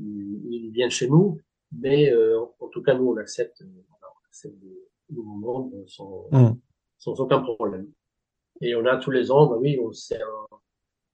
ils, 0.00 0.70
viennent 0.72 0.90
chez 0.90 1.08
nous. 1.08 1.40
Mais 1.72 2.10
euh, 2.10 2.40
en 2.60 2.68
tout 2.68 2.82
cas, 2.82 2.94
nous, 2.94 3.08
on 3.10 3.16
accepte, 3.16 3.62
on 3.62 4.26
accepte 4.26 4.56
nouveaux 5.10 5.36
membres 5.36 5.84
sans, 5.86 6.26
mmh. 6.32 6.56
sans 6.98 7.20
aucun 7.20 7.40
problème. 7.40 7.90
Et 8.60 8.74
on 8.74 8.84
a 8.86 8.96
tous 8.96 9.10
les 9.10 9.30
ans, 9.30 9.46
bah 9.46 9.56
oui, 9.58 9.78
on 9.80 9.92
sait 9.92 10.20
un, 10.20 10.56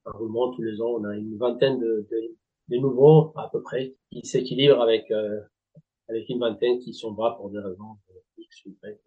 un 0.06 0.12
roulement 0.12 0.52
tous 0.52 0.62
les 0.62 0.80
ans. 0.80 0.96
On 0.98 1.04
a 1.04 1.16
une 1.16 1.36
vingtaine 1.36 1.78
de, 1.78 2.06
de, 2.10 2.36
de 2.68 2.76
nouveaux 2.78 3.32
à 3.36 3.50
peu 3.50 3.62
près 3.62 3.94
qui 4.10 4.24
s'équilibrent 4.26 4.80
avec 4.80 5.10
euh, 5.10 5.40
avec 6.08 6.28
une 6.28 6.40
vingtaine 6.40 6.78
qui 6.78 6.92
sont 6.92 7.12
bas 7.12 7.34
pour 7.36 7.50
des 7.50 7.58
raisons 7.58 7.96
X 8.38 8.66
ou 8.66 8.70
Y. 8.70 8.98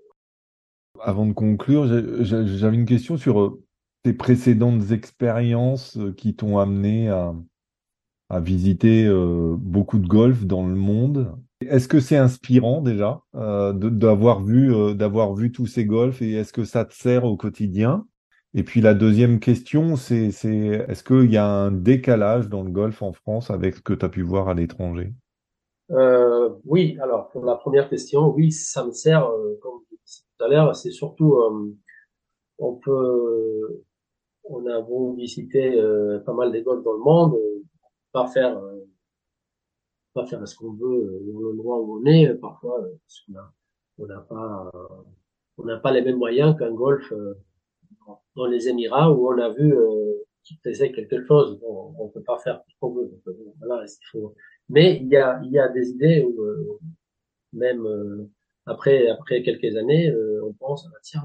Avant 1.00 1.28
de 1.28 1.34
conclure, 1.34 1.86
j'avais 2.24 2.76
une 2.76 2.86
question 2.86 3.18
sur 3.18 3.40
euh, 3.40 3.64
tes 4.04 4.14
précédentes 4.14 4.92
expériences 4.92 5.98
euh, 5.98 6.12
qui 6.12 6.36
t'ont 6.36 6.58
amené 6.58 7.10
à, 7.10 7.36
à 8.30 8.40
visiter 8.40 9.06
euh, 9.06 9.56
beaucoup 9.58 10.00
de 10.00 10.08
golf 10.08 10.46
dans 10.46 10.68
le 10.68 10.76
monde. 10.76 11.36
Est-ce 11.62 11.88
que 11.88 12.00
c'est 12.00 12.18
inspirant 12.18 12.82
déjà 12.82 13.22
euh, 13.36 13.74
d'avoir 13.74 14.44
vu 14.44 14.74
euh, 14.74 14.94
d'avoir 14.94 15.34
vu 15.34 15.52
tous 15.52 15.66
ces 15.66 15.86
golfs 15.86 16.22
et 16.22 16.34
est-ce 16.34 16.54
que 16.54 16.64
ça 16.64 16.86
te 16.86 16.94
sert 16.94 17.26
au 17.26 17.36
quotidien? 17.36 18.06
Et 18.54 18.64
puis 18.64 18.82
la 18.82 18.94
deuxième 18.94 19.40
question, 19.40 19.96
c'est 19.96 20.32
c'est 20.32 20.86
est-ce 20.88 21.04
qu'il 21.04 21.32
y 21.32 21.38
a 21.38 21.48
un 21.48 21.72
décalage 21.72 22.50
dans 22.50 22.64
le 22.64 22.72
golf 22.72 23.02
en 23.02 23.14
France 23.14 23.50
avec 23.50 23.76
ce 23.76 23.82
que 23.82 23.94
tu 23.94 24.06
as 24.06 24.10
pu 24.10 24.22
voir 24.22 24.50
à 24.50 24.54
l'étranger? 24.54 25.14
Euh, 25.92 26.50
Oui, 26.66 26.98
alors 27.02 27.30
pour 27.30 27.46
la 27.46 27.56
première 27.56 27.90
question, 27.90 28.34
oui, 28.34 28.52
ça 28.52 28.86
me 28.86 28.92
sert, 28.92 29.26
euh, 29.26 29.58
comme 29.62 29.80
je 29.92 29.96
disais 30.06 30.22
tout 30.38 30.46
à 30.46 30.48
l'heure, 30.50 30.76
c'est 30.76 30.92
surtout, 30.92 31.36
euh, 31.36 31.74
on 32.60 32.76
peut, 32.76 33.84
on 34.46 34.66
a 34.68 34.80
euh, 34.82 36.20
pas 36.20 36.34
mal 36.34 36.52
des 36.52 36.62
golfs 36.64 36.84
dans 36.84 36.94
le 36.94 37.00
monde, 37.00 37.38
pas 38.18 38.28
faire, 38.28 38.60
pas 40.14 40.26
faire 40.26 40.48
ce 40.48 40.56
qu'on 40.56 40.74
veut 40.74 41.22
dans 41.32 41.40
l'endroit 41.40 41.80
où 41.82 42.00
on 42.00 42.06
est, 42.06 42.34
parfois, 42.36 42.80
parce 42.82 43.22
qu'on 43.22 44.04
on 44.04 44.08
n'a 44.08 44.22
pas, 44.22 44.72
on 45.58 45.66
n'a 45.66 45.78
pas 45.78 45.92
les 45.92 46.02
mêmes 46.02 46.18
moyens 46.18 46.58
qu'un 46.58 46.74
golf 46.74 47.12
dans 48.36 48.46
les 48.46 48.68
Émirats 48.70 49.12
où 49.12 49.28
on 49.28 49.38
a 49.40 49.50
vu 49.50 49.74
euh, 49.74 50.14
qu'il 50.44 50.58
faisait 50.64 50.92
quelque 50.92 51.26
chose. 51.26 51.60
Bon, 51.60 51.94
on 52.00 52.10
peut 52.10 52.24
pas 52.24 52.40
faire 52.40 52.62
ce 52.68 52.74
qu'on 52.80 52.94
veut. 52.94 53.12
voilà. 53.60 53.86
Mais 54.70 54.98
il 54.98 55.08
y 55.08 55.18
a, 55.18 55.40
il 55.44 55.52
y 55.52 55.60
a 55.60 55.68
des 55.70 55.90
idées 55.90 56.24
où 56.24 56.42
euh, 56.42 56.80
même 57.54 57.86
euh, 57.86 58.30
après 58.66 59.08
après 59.10 59.44
quelques 59.44 59.76
années, 59.76 60.10
euh, 60.10 60.42
on 60.46 60.54
pense 60.54 60.88
ah, 60.88 61.00
tiens, 61.04 61.24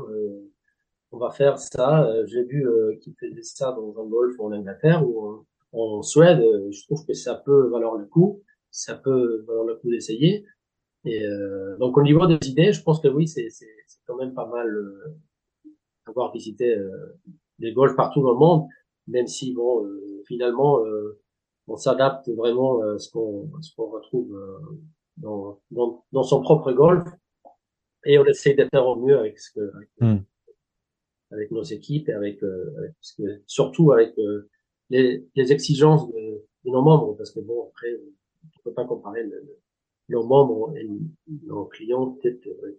on 1.12 1.18
va 1.18 1.30
faire 1.30 1.58
ça. 1.58 2.08
J'ai 2.26 2.44
vu 2.44 2.66
qu'il 3.00 3.14
faisait 3.18 3.42
ça 3.42 3.72
dans 3.72 3.94
un 4.00 4.06
golf 4.06 4.38
en 4.40 4.52
Angleterre 4.52 5.06
en, 5.72 6.02
Suède. 6.02 6.40
je 6.70 6.84
trouve 6.84 7.04
que 7.06 7.14
ça 7.14 7.34
peut 7.34 7.68
valoir 7.68 7.96
le 7.96 8.06
coup. 8.06 8.42
Ça 8.70 8.94
peut 8.94 9.44
valoir 9.46 9.66
le 9.66 9.76
coup 9.76 9.90
d'essayer. 9.90 10.46
Et 11.04 11.26
donc 11.80 11.98
au 11.98 12.02
niveau 12.02 12.26
des 12.26 12.48
idées, 12.48 12.72
je 12.72 12.82
pense 12.82 13.00
que 13.00 13.08
oui, 13.08 13.26
c'est 13.26 13.48
c'est 13.50 13.66
quand 14.06 14.16
même 14.16 14.34
pas 14.34 14.46
mal 14.46 14.68
avoir 16.06 16.32
visité 16.32 16.74
euh, 16.74 17.18
des 17.58 17.72
golfs 17.72 17.96
partout 17.96 18.22
dans 18.22 18.32
le 18.32 18.38
monde, 18.38 18.68
même 19.06 19.26
si 19.26 19.52
bon, 19.52 19.84
euh, 19.84 20.22
finalement, 20.26 20.84
euh, 20.84 21.20
on 21.68 21.76
s'adapte 21.76 22.28
vraiment 22.30 22.82
à 22.82 22.98
ce 22.98 23.10
qu'on 23.10 23.50
ce 23.60 23.74
qu'on 23.74 23.90
retrouve 23.90 24.36
dans, 25.16 25.60
dans, 25.70 26.04
dans 26.12 26.22
son 26.22 26.42
propre 26.42 26.72
golf 26.72 27.06
et 28.04 28.18
on 28.18 28.24
essaye 28.24 28.56
de 28.56 28.66
faire 28.68 28.86
au 28.86 28.96
mieux 28.96 29.16
avec 29.16 29.38
ce 29.38 29.52
que 29.52 29.72
avec, 29.76 29.88
mm. 30.00 30.24
avec 31.30 31.50
nos 31.52 31.62
équipes 31.62 32.08
et 32.08 32.12
avec, 32.12 32.42
avec 32.42 32.94
ce 33.00 33.14
que, 33.14 33.42
surtout 33.46 33.92
avec 33.92 34.14
les, 34.92 35.26
les, 35.34 35.52
exigences 35.52 36.06
de, 36.08 36.44
de, 36.64 36.70
nos 36.70 36.82
membres 36.82 37.16
parce 37.16 37.30
que 37.30 37.40
bon 37.40 37.68
après 37.68 37.92
on 38.44 38.62
peut 38.64 38.74
pas 38.74 38.84
comparer 38.84 39.22
le, 39.24 39.58
nos 40.08 40.24
membres 40.24 40.76
et 40.76 40.88
nos 41.46 41.64
clients 41.66 42.10
peut-être 42.12 42.46
avec 42.62 42.76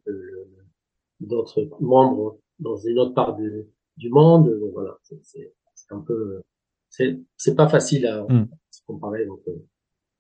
d'autres 1.19 1.67
membres 1.79 2.39
dans 2.59 2.77
une 2.77 2.99
autre 2.99 3.13
part 3.13 3.35
de, 3.35 3.67
du 3.97 4.09
monde. 4.09 4.49
Donc 4.59 4.73
voilà, 4.73 4.97
c'est 5.01 5.51
un 5.91 5.99
peu, 5.99 6.41
c'est 6.89 7.19
c'est 7.37 7.55
pas 7.55 7.67
facile 7.67 8.05
à 8.07 8.23
mm. 8.23 8.47
se 8.69 8.81
comparer. 8.85 9.25
Donc 9.25 9.41
euh, 9.47 9.65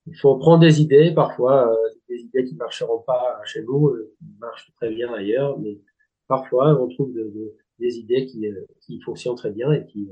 il 0.07 0.17
faut 0.17 0.35
prendre 0.37 0.59
des 0.59 0.81
idées 0.81 1.11
parfois, 1.13 1.71
euh, 1.71 1.89
des 2.09 2.19
idées 2.19 2.43
qui 2.45 2.55
marcheront 2.55 2.99
pas 2.99 3.39
chez 3.45 3.63
nous, 3.63 3.87
euh, 3.89 4.13
qui 4.17 4.25
marchent 4.39 4.71
très 4.75 4.93
bien 4.93 5.13
ailleurs, 5.13 5.59
mais 5.59 5.79
parfois 6.27 6.79
on 6.81 6.87
trouve 6.87 7.13
de, 7.13 7.23
de, 7.23 7.55
des 7.79 7.97
idées 7.97 8.25
qui 8.25 8.45
qui 8.81 8.99
fonctionnent 9.01 9.35
très 9.35 9.51
bien 9.51 9.71
et 9.71 9.85
qui 9.85 10.09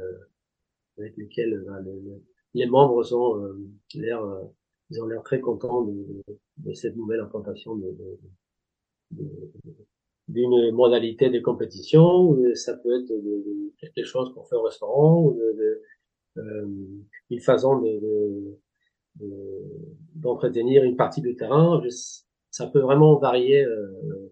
avec 0.97 1.15
lesquelles 1.17 1.65
les 2.54 2.65
membres 2.67 3.13
ont 3.13 3.56
l'air 3.95 4.23
ils 4.91 5.01
ont 5.01 5.08
l'air 5.08 5.23
très 5.23 5.39
contents 5.39 5.84
de, 5.84 6.23
de, 6.58 6.73
cette 6.73 6.97
nouvelle 6.97 7.21
implantation 7.21 7.75
de, 7.75 7.95
de, 9.12 9.21
d'une 10.27 10.71
modalité 10.71 11.30
de 11.30 11.39
compétition, 11.39 12.30
ou 12.30 12.56
ça 12.56 12.75
peut 12.75 12.99
être 12.99 13.08
de, 13.08 13.73
quelque 13.80 14.06
chose 14.06 14.34
qu'on 14.34 14.43
fait 14.43 14.56
au 14.56 14.63
restaurant, 14.63 15.23
ou 15.23 15.34
de, 15.34 15.82
euh, 16.38 16.67
une 17.30 17.39
façon 17.39 17.82
de, 17.82 18.58
d'entretenir 20.15 20.84
une 20.84 20.95
partie 20.95 21.21
du 21.21 21.36
terrain. 21.36 21.82
ça 22.49 22.67
peut 22.67 22.80
vraiment 22.80 23.17
varier 23.17 23.63
euh, 23.63 24.32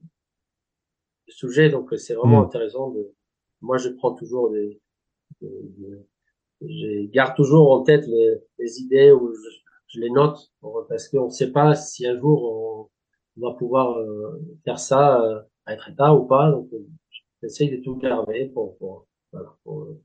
le 1.27 1.31
sujet, 1.33 1.69
donc 1.69 1.93
c'est 1.97 2.13
vraiment 2.15 2.41
mm. 2.41 2.45
intéressant. 2.45 2.91
De, 2.91 3.13
moi, 3.61 3.77
je 3.77 3.89
prends 3.89 4.13
toujours 4.13 4.51
des, 4.51 4.81
je 6.61 7.07
garde 7.07 7.35
toujours 7.35 7.71
en 7.71 7.83
tête 7.83 8.05
les, 8.07 8.81
idées 8.81 9.11
ou 9.11 9.33
je, 9.33 9.99
les 9.99 10.09
note 10.09 10.51
parce 10.87 11.07
qu'on 11.07 11.25
ne 11.25 11.31
sait 11.31 11.51
pas 11.51 11.75
si 11.75 12.05
un 12.05 12.17
jour 12.17 12.89
on, 13.37 13.41
va 13.41 13.53
pouvoir 13.53 13.97
euh, 13.97 14.41
faire 14.65 14.79
ça 14.79 15.21
euh, 15.21 15.41
être 15.67 15.89
état 15.89 16.13
ou 16.13 16.25
pas. 16.25 16.51
Donc, 16.51 16.67
j'essaye 17.41 17.71
de 17.71 17.81
tout 17.81 17.95
garder 17.95 18.47
pour, 18.53 18.77
pour, 18.77 19.07
Voilà. 19.31 19.55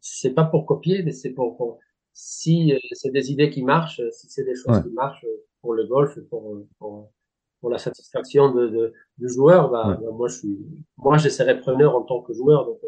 C'est 0.00 0.34
pas 0.34 0.44
pour 0.44 0.66
copier, 0.66 1.02
mais 1.02 1.10
c'est 1.10 1.32
pour, 1.32 1.78
si 2.12 2.72
euh, 2.72 2.78
c'est 2.92 3.10
des 3.10 3.32
idées 3.32 3.50
qui 3.50 3.64
marchent, 3.64 4.00
si 4.12 4.28
c'est 4.28 4.44
des 4.44 4.54
choses 4.54 4.82
qui 4.82 4.90
marchent 4.90 5.26
pour 5.62 5.74
le 5.74 5.84
golf, 5.86 6.16
pour, 6.30 6.64
pour, 6.78 7.10
pour 7.60 7.70
la 7.70 7.78
satisfaction 7.78 8.52
de, 8.52 8.68
de, 8.68 8.92
du 9.18 9.28
joueur, 9.28 9.70
bah, 9.70 9.98
bah, 10.00 10.10
moi 10.12 10.28
je 10.28 10.38
suis, 10.38 10.58
moi 10.96 11.16
je 11.18 11.28
serai 11.28 11.58
preneur 11.58 11.96
en 11.96 12.02
tant 12.02 12.22
que 12.22 12.32
joueur, 12.32 12.66
donc 12.66 12.78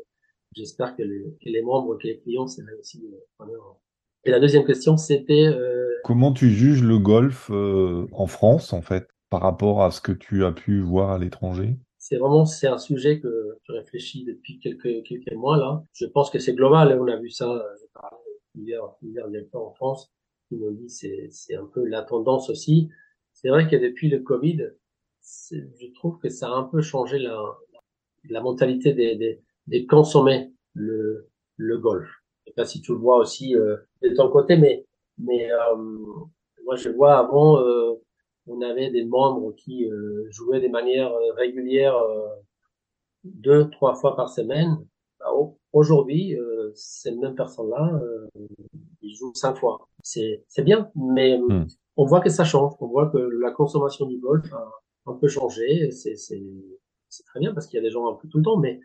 j'espère 0.56 0.96
que 0.96 1.02
les, 1.02 1.36
que 1.42 1.50
les 1.50 1.62
membres, 1.62 1.96
que 1.96 2.06
les 2.06 2.18
clients 2.18 2.46
seraient 2.46 2.74
aussi 2.78 3.04
euh, 3.12 3.16
preneurs. 3.36 3.76
Et 4.24 4.30
la 4.30 4.40
deuxième 4.40 4.64
question, 4.64 4.96
c'était 4.96 5.46
euh... 5.46 5.88
comment 6.02 6.32
tu 6.32 6.50
juges 6.50 6.82
le 6.82 6.98
golf 6.98 7.50
euh, 7.50 8.08
en 8.12 8.26
France 8.26 8.72
en 8.72 8.82
fait 8.82 9.08
par 9.30 9.42
rapport 9.42 9.82
à 9.82 9.90
ce 9.90 10.00
que 10.00 10.12
tu 10.12 10.44
as 10.44 10.52
pu 10.52 10.80
voir 10.80 11.10
à 11.10 11.18
l'étranger? 11.18 11.76
C'est 11.98 12.16
vraiment 12.16 12.44
c'est 12.44 12.66
un 12.66 12.78
sujet 12.78 13.20
que 13.20 13.58
je 13.62 13.72
réfléchis 13.72 14.24
depuis 14.24 14.58
quelques 14.58 15.04
quelques 15.04 15.32
mois 15.32 15.56
là. 15.56 15.84
Je 15.92 16.06
pense 16.06 16.30
que 16.30 16.38
c'est 16.38 16.54
global. 16.54 16.96
On 17.00 17.06
a 17.06 17.16
vu 17.16 17.30
ça 17.30 17.64
plusieurs 18.52 18.96
plusieurs 18.98 19.28
directeurs 19.28 19.62
en 19.62 19.72
France 19.72 20.12
qui 20.48 20.56
m'ont 20.56 20.70
dit 20.70 20.88
c'est 20.88 21.28
c'est 21.30 21.56
un 21.56 21.66
peu 21.66 21.84
la 21.84 22.02
tendance 22.02 22.48
aussi. 22.50 22.88
C'est 23.32 23.48
vrai 23.48 23.68
que 23.68 23.76
depuis 23.76 24.08
le 24.08 24.20
Covid, 24.20 24.70
je 25.22 25.92
trouve 25.94 26.18
que 26.18 26.28
ça 26.28 26.48
a 26.48 26.52
un 26.52 26.64
peu 26.64 26.80
changé 26.80 27.18
la 27.18 27.38
la 28.28 28.40
mentalité 28.40 28.92
des 28.92 29.16
des, 29.16 29.40
des 29.66 29.86
consommer 29.86 30.52
le 30.74 31.28
le 31.56 31.78
golf. 31.78 32.08
Je 32.44 32.50
sais 32.50 32.54
pas 32.54 32.64
si 32.64 32.80
tu 32.80 32.92
le 32.92 32.98
vois 32.98 33.16
aussi 33.16 33.56
euh, 33.56 33.76
de 34.02 34.10
ton 34.14 34.30
côté, 34.30 34.56
mais 34.56 34.86
mais 35.18 35.50
euh, 35.50 35.76
moi 36.64 36.76
je 36.76 36.90
vois 36.90 37.18
avant 37.18 37.60
euh, 37.60 37.94
on 38.46 38.60
avait 38.60 38.90
des 38.90 39.04
membres 39.04 39.52
qui 39.52 39.90
euh, 39.90 40.26
jouaient 40.30 40.60
de 40.60 40.68
manière 40.68 41.12
euh, 41.12 41.32
régulière 41.32 41.96
euh, 41.96 42.28
deux, 43.24 43.68
trois 43.70 43.94
fois 43.94 44.16
par 44.16 44.28
semaine. 44.28 44.76
Bah, 45.18 45.26
aujourd'hui, 45.72 46.36
ces 46.74 47.10
mêmes 47.10 47.34
personnes-là, 47.34 48.00
ils 49.02 49.14
jouent 49.16 49.34
cinq 49.34 49.56
fois. 49.56 49.88
C'est 50.02 50.44
bien, 50.58 50.90
mais 50.94 51.38
hmm. 51.38 51.66
on 51.96 52.04
voit 52.04 52.20
que 52.20 52.30
ça 52.30 52.44
change. 52.44 52.74
On 52.80 52.86
voit 52.86 53.08
que 53.08 53.18
la 53.18 53.50
consommation 53.50 54.06
du 54.06 54.18
golf 54.18 54.52
a 54.52 54.70
un 55.06 55.14
peu 55.14 55.26
changé. 55.26 55.90
C'est 55.90 56.14
très 57.24 57.40
bien 57.40 57.52
parce 57.52 57.66
qu'il 57.66 57.78
y 57.78 57.80
a 57.80 57.82
des 57.82 57.90
gens 57.90 58.08
un 58.08 58.14
peu 58.14 58.28
tout 58.28 58.38
le 58.38 58.44
temps, 58.44 58.58
mais 58.58 58.78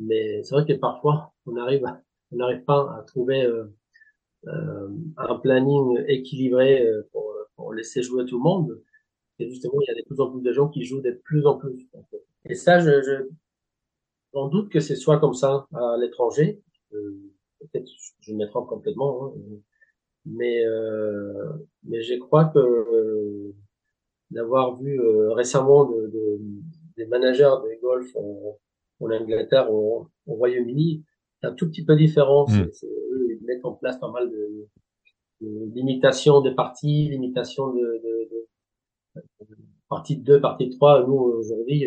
mais 0.00 0.42
c'est 0.42 0.54
vrai 0.54 0.66
que 0.66 0.72
parfois 0.78 1.32
on 1.46 1.56
arrive 1.56 1.84
on 2.32 2.36
n'arrive 2.36 2.64
pas 2.64 2.96
à 2.98 3.02
trouver 3.02 3.44
euh, 3.44 4.88
un 5.16 5.36
planning 5.36 6.02
équilibré 6.08 6.86
pour, 7.12 7.34
pour 7.56 7.72
laisser 7.74 8.02
jouer 8.02 8.24
tout 8.24 8.38
le 8.38 8.44
monde. 8.44 8.82
Et 9.38 9.48
justement, 9.48 9.74
il 9.80 9.86
y 9.88 9.90
a 9.90 10.00
de 10.00 10.06
plus 10.06 10.20
en 10.20 10.30
plus 10.30 10.42
de 10.42 10.52
gens 10.52 10.68
qui 10.68 10.84
jouent 10.84 11.00
de 11.00 11.12
plus 11.24 11.46
en 11.46 11.56
plus. 11.58 11.88
Et 12.48 12.54
ça, 12.54 12.78
je, 12.78 13.02
je 13.02 13.28
j'en 14.32 14.48
doute 14.48 14.70
que 14.70 14.80
ce 14.80 14.94
soit 14.94 15.18
comme 15.18 15.34
ça 15.34 15.66
à 15.74 15.96
l'étranger. 15.98 16.62
Euh, 16.92 17.16
peut-être 17.60 17.90
je 18.20 18.32
me 18.34 18.46
trompe 18.46 18.68
complètement, 18.68 19.26
hein, 19.26 19.32
mais 20.26 20.64
euh, 20.66 21.52
mais 21.84 22.02
je 22.02 22.14
crois 22.18 22.46
que 22.46 22.58
euh, 22.58 23.54
d'avoir 24.30 24.76
vu 24.80 25.00
euh, 25.00 25.32
récemment 25.32 25.84
de, 25.84 26.08
de, 26.08 26.40
des 26.96 27.06
managers 27.06 27.54
de 27.64 27.80
golf 27.80 28.08
en, 29.00 29.10
Angleterre, 29.10 29.72
au, 29.72 30.08
au 30.26 30.34
Royaume-Uni, 30.34 31.04
c'est 31.40 31.48
un 31.48 31.54
tout 31.54 31.68
petit 31.68 31.84
peu 31.84 31.96
différent. 31.96 32.46
Mm. 32.48 32.60
eux, 32.62 33.26
ils 33.30 33.44
mettent 33.44 33.64
en 33.64 33.72
place 33.72 33.98
pas 33.98 34.10
mal 34.10 34.30
de, 34.30 34.68
de 35.40 35.74
limitation 35.74 36.40
des 36.40 36.54
parties, 36.54 37.08
limitation 37.08 37.72
de, 37.72 37.80
de, 37.80 38.28
de 39.16 39.56
partie 39.88 40.16
2, 40.16 40.40
partie 40.40 40.70
3, 40.70 41.06
nous, 41.06 41.14
aujourd'hui, 41.14 41.84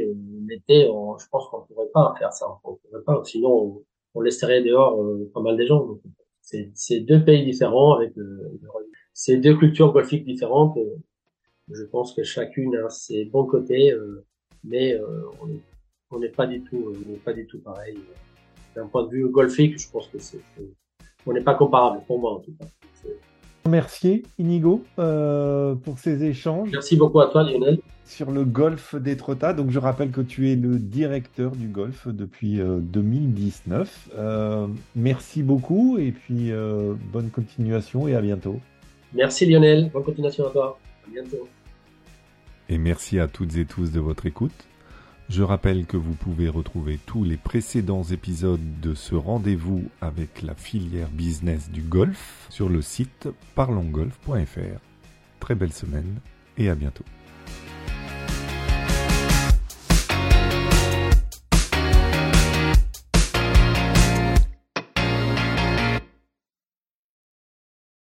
l'été, 0.48 0.86
je 0.86 1.26
pense 1.32 1.48
qu'on 1.50 1.62
pourrait 1.62 1.90
pas 1.94 2.14
faire 2.20 2.34
ça. 2.34 2.48
On 2.64 2.76
pourrait 2.76 3.04
pas, 3.04 3.24
sinon, 3.24 3.50
on, 3.50 3.84
on 4.16 4.22
laisserait 4.22 4.62
dehors 4.62 5.02
euh, 5.02 5.30
pas 5.34 5.42
mal 5.42 5.58
de 5.58 5.66
gens. 5.66 6.00
C'est 6.42 7.00
deux 7.00 7.24
pays 7.24 7.46
différents 7.46 7.94
avec 7.94 8.18
euh, 8.18 8.60
ces 9.14 9.38
deux 9.38 9.58
cultures 9.58 9.94
golfiques 9.94 10.26
différentes. 10.26 10.78
Euh, 10.78 10.98
je 11.72 11.84
pense 11.84 12.14
que 12.14 12.24
chacune 12.24 12.76
a 12.76 12.90
ses 12.90 13.26
bons 13.26 13.46
côtés, 13.46 13.94
mais 14.66 15.00
on 15.42 15.48
n'est 16.20 16.30
pas 16.30 16.48
du 16.48 16.62
tout, 16.62 16.84
on 16.88 17.12
n'est 17.12 17.18
pas 17.18 17.34
du 17.34 17.46
tout 17.46 17.60
pareil. 17.60 17.98
D'un 18.76 18.88
point 18.88 19.04
de 19.04 19.10
vue 19.10 19.28
golfique, 19.30 19.80
je 19.80 19.90
pense 19.90 20.08
que 20.08 20.20
c'est, 20.20 20.40
on 21.26 21.34
n'est 21.34 21.42
pas 21.42 21.56
comparable 21.56 22.02
pour 22.08 22.20
moi 22.20 22.34
en 22.34 22.40
tout 22.40 22.54
cas. 22.60 22.66
Merci 23.70 24.24
Inigo 24.40 24.84
euh, 25.00 25.76
pour 25.76 25.98
ces 25.98 26.26
échanges. 26.26 26.70
Merci 26.72 26.98
beaucoup 26.98 27.22
à 27.22 27.28
toi 27.28 27.44
Lionel. 27.44 27.80
Sur 28.06 28.32
le 28.32 28.44
golf 28.44 28.96
d'Étretat, 28.96 29.54
donc 29.54 29.72
je 29.72 29.80
rappelle 29.80 30.12
que 30.12 30.20
tu 30.20 30.52
es 30.52 30.56
le 30.58 30.78
directeur 30.78 31.52
du 31.52 31.68
golf 31.70 32.08
depuis 32.10 32.60
2019. 32.60 34.10
Euh, 34.16 34.20
euh, 34.20 34.68
merci 34.96 35.42
beaucoup 35.42 35.98
et 35.98 36.12
puis 36.12 36.52
bonne 37.14 37.30
continuation 37.30 38.08
et 38.10 38.16
à 38.16 38.22
bientôt. 38.22 38.60
Merci 39.14 39.46
Lionel, 39.46 39.90
bonne 39.94 40.04
continuation 40.04 40.48
à 40.48 40.50
toi. 40.50 40.80
À 41.08 41.10
bientôt. 41.10 41.48
Et 42.68 42.78
merci 42.78 43.20
à 43.20 43.28
toutes 43.28 43.56
et 43.56 43.66
tous 43.66 43.92
de 43.92 44.00
votre 44.02 44.26
écoute. 44.26 44.52
Je 45.34 45.42
rappelle 45.42 45.88
que 45.88 45.98
vous 45.98 46.14
pouvez 46.14 46.48
retrouver 46.48 47.00
tous 47.08 47.24
les 47.24 47.38
précédents 47.38 48.04
épisodes 48.04 48.80
de 48.82 48.94
ce 48.94 49.16
rendez-vous 49.16 49.86
avec 50.00 50.44
la 50.44 50.54
filière 50.54 51.10
business 51.10 51.72
du 51.72 51.82
golf 51.82 52.46
sur 52.52 52.70
le 52.70 52.84
site 52.84 53.30
parlongolf.fr. 53.56 54.80
Très 55.40 55.56
belle 55.56 55.74
semaine 55.74 56.20
et 56.60 56.70
à 56.70 56.76
bientôt. 56.76 57.04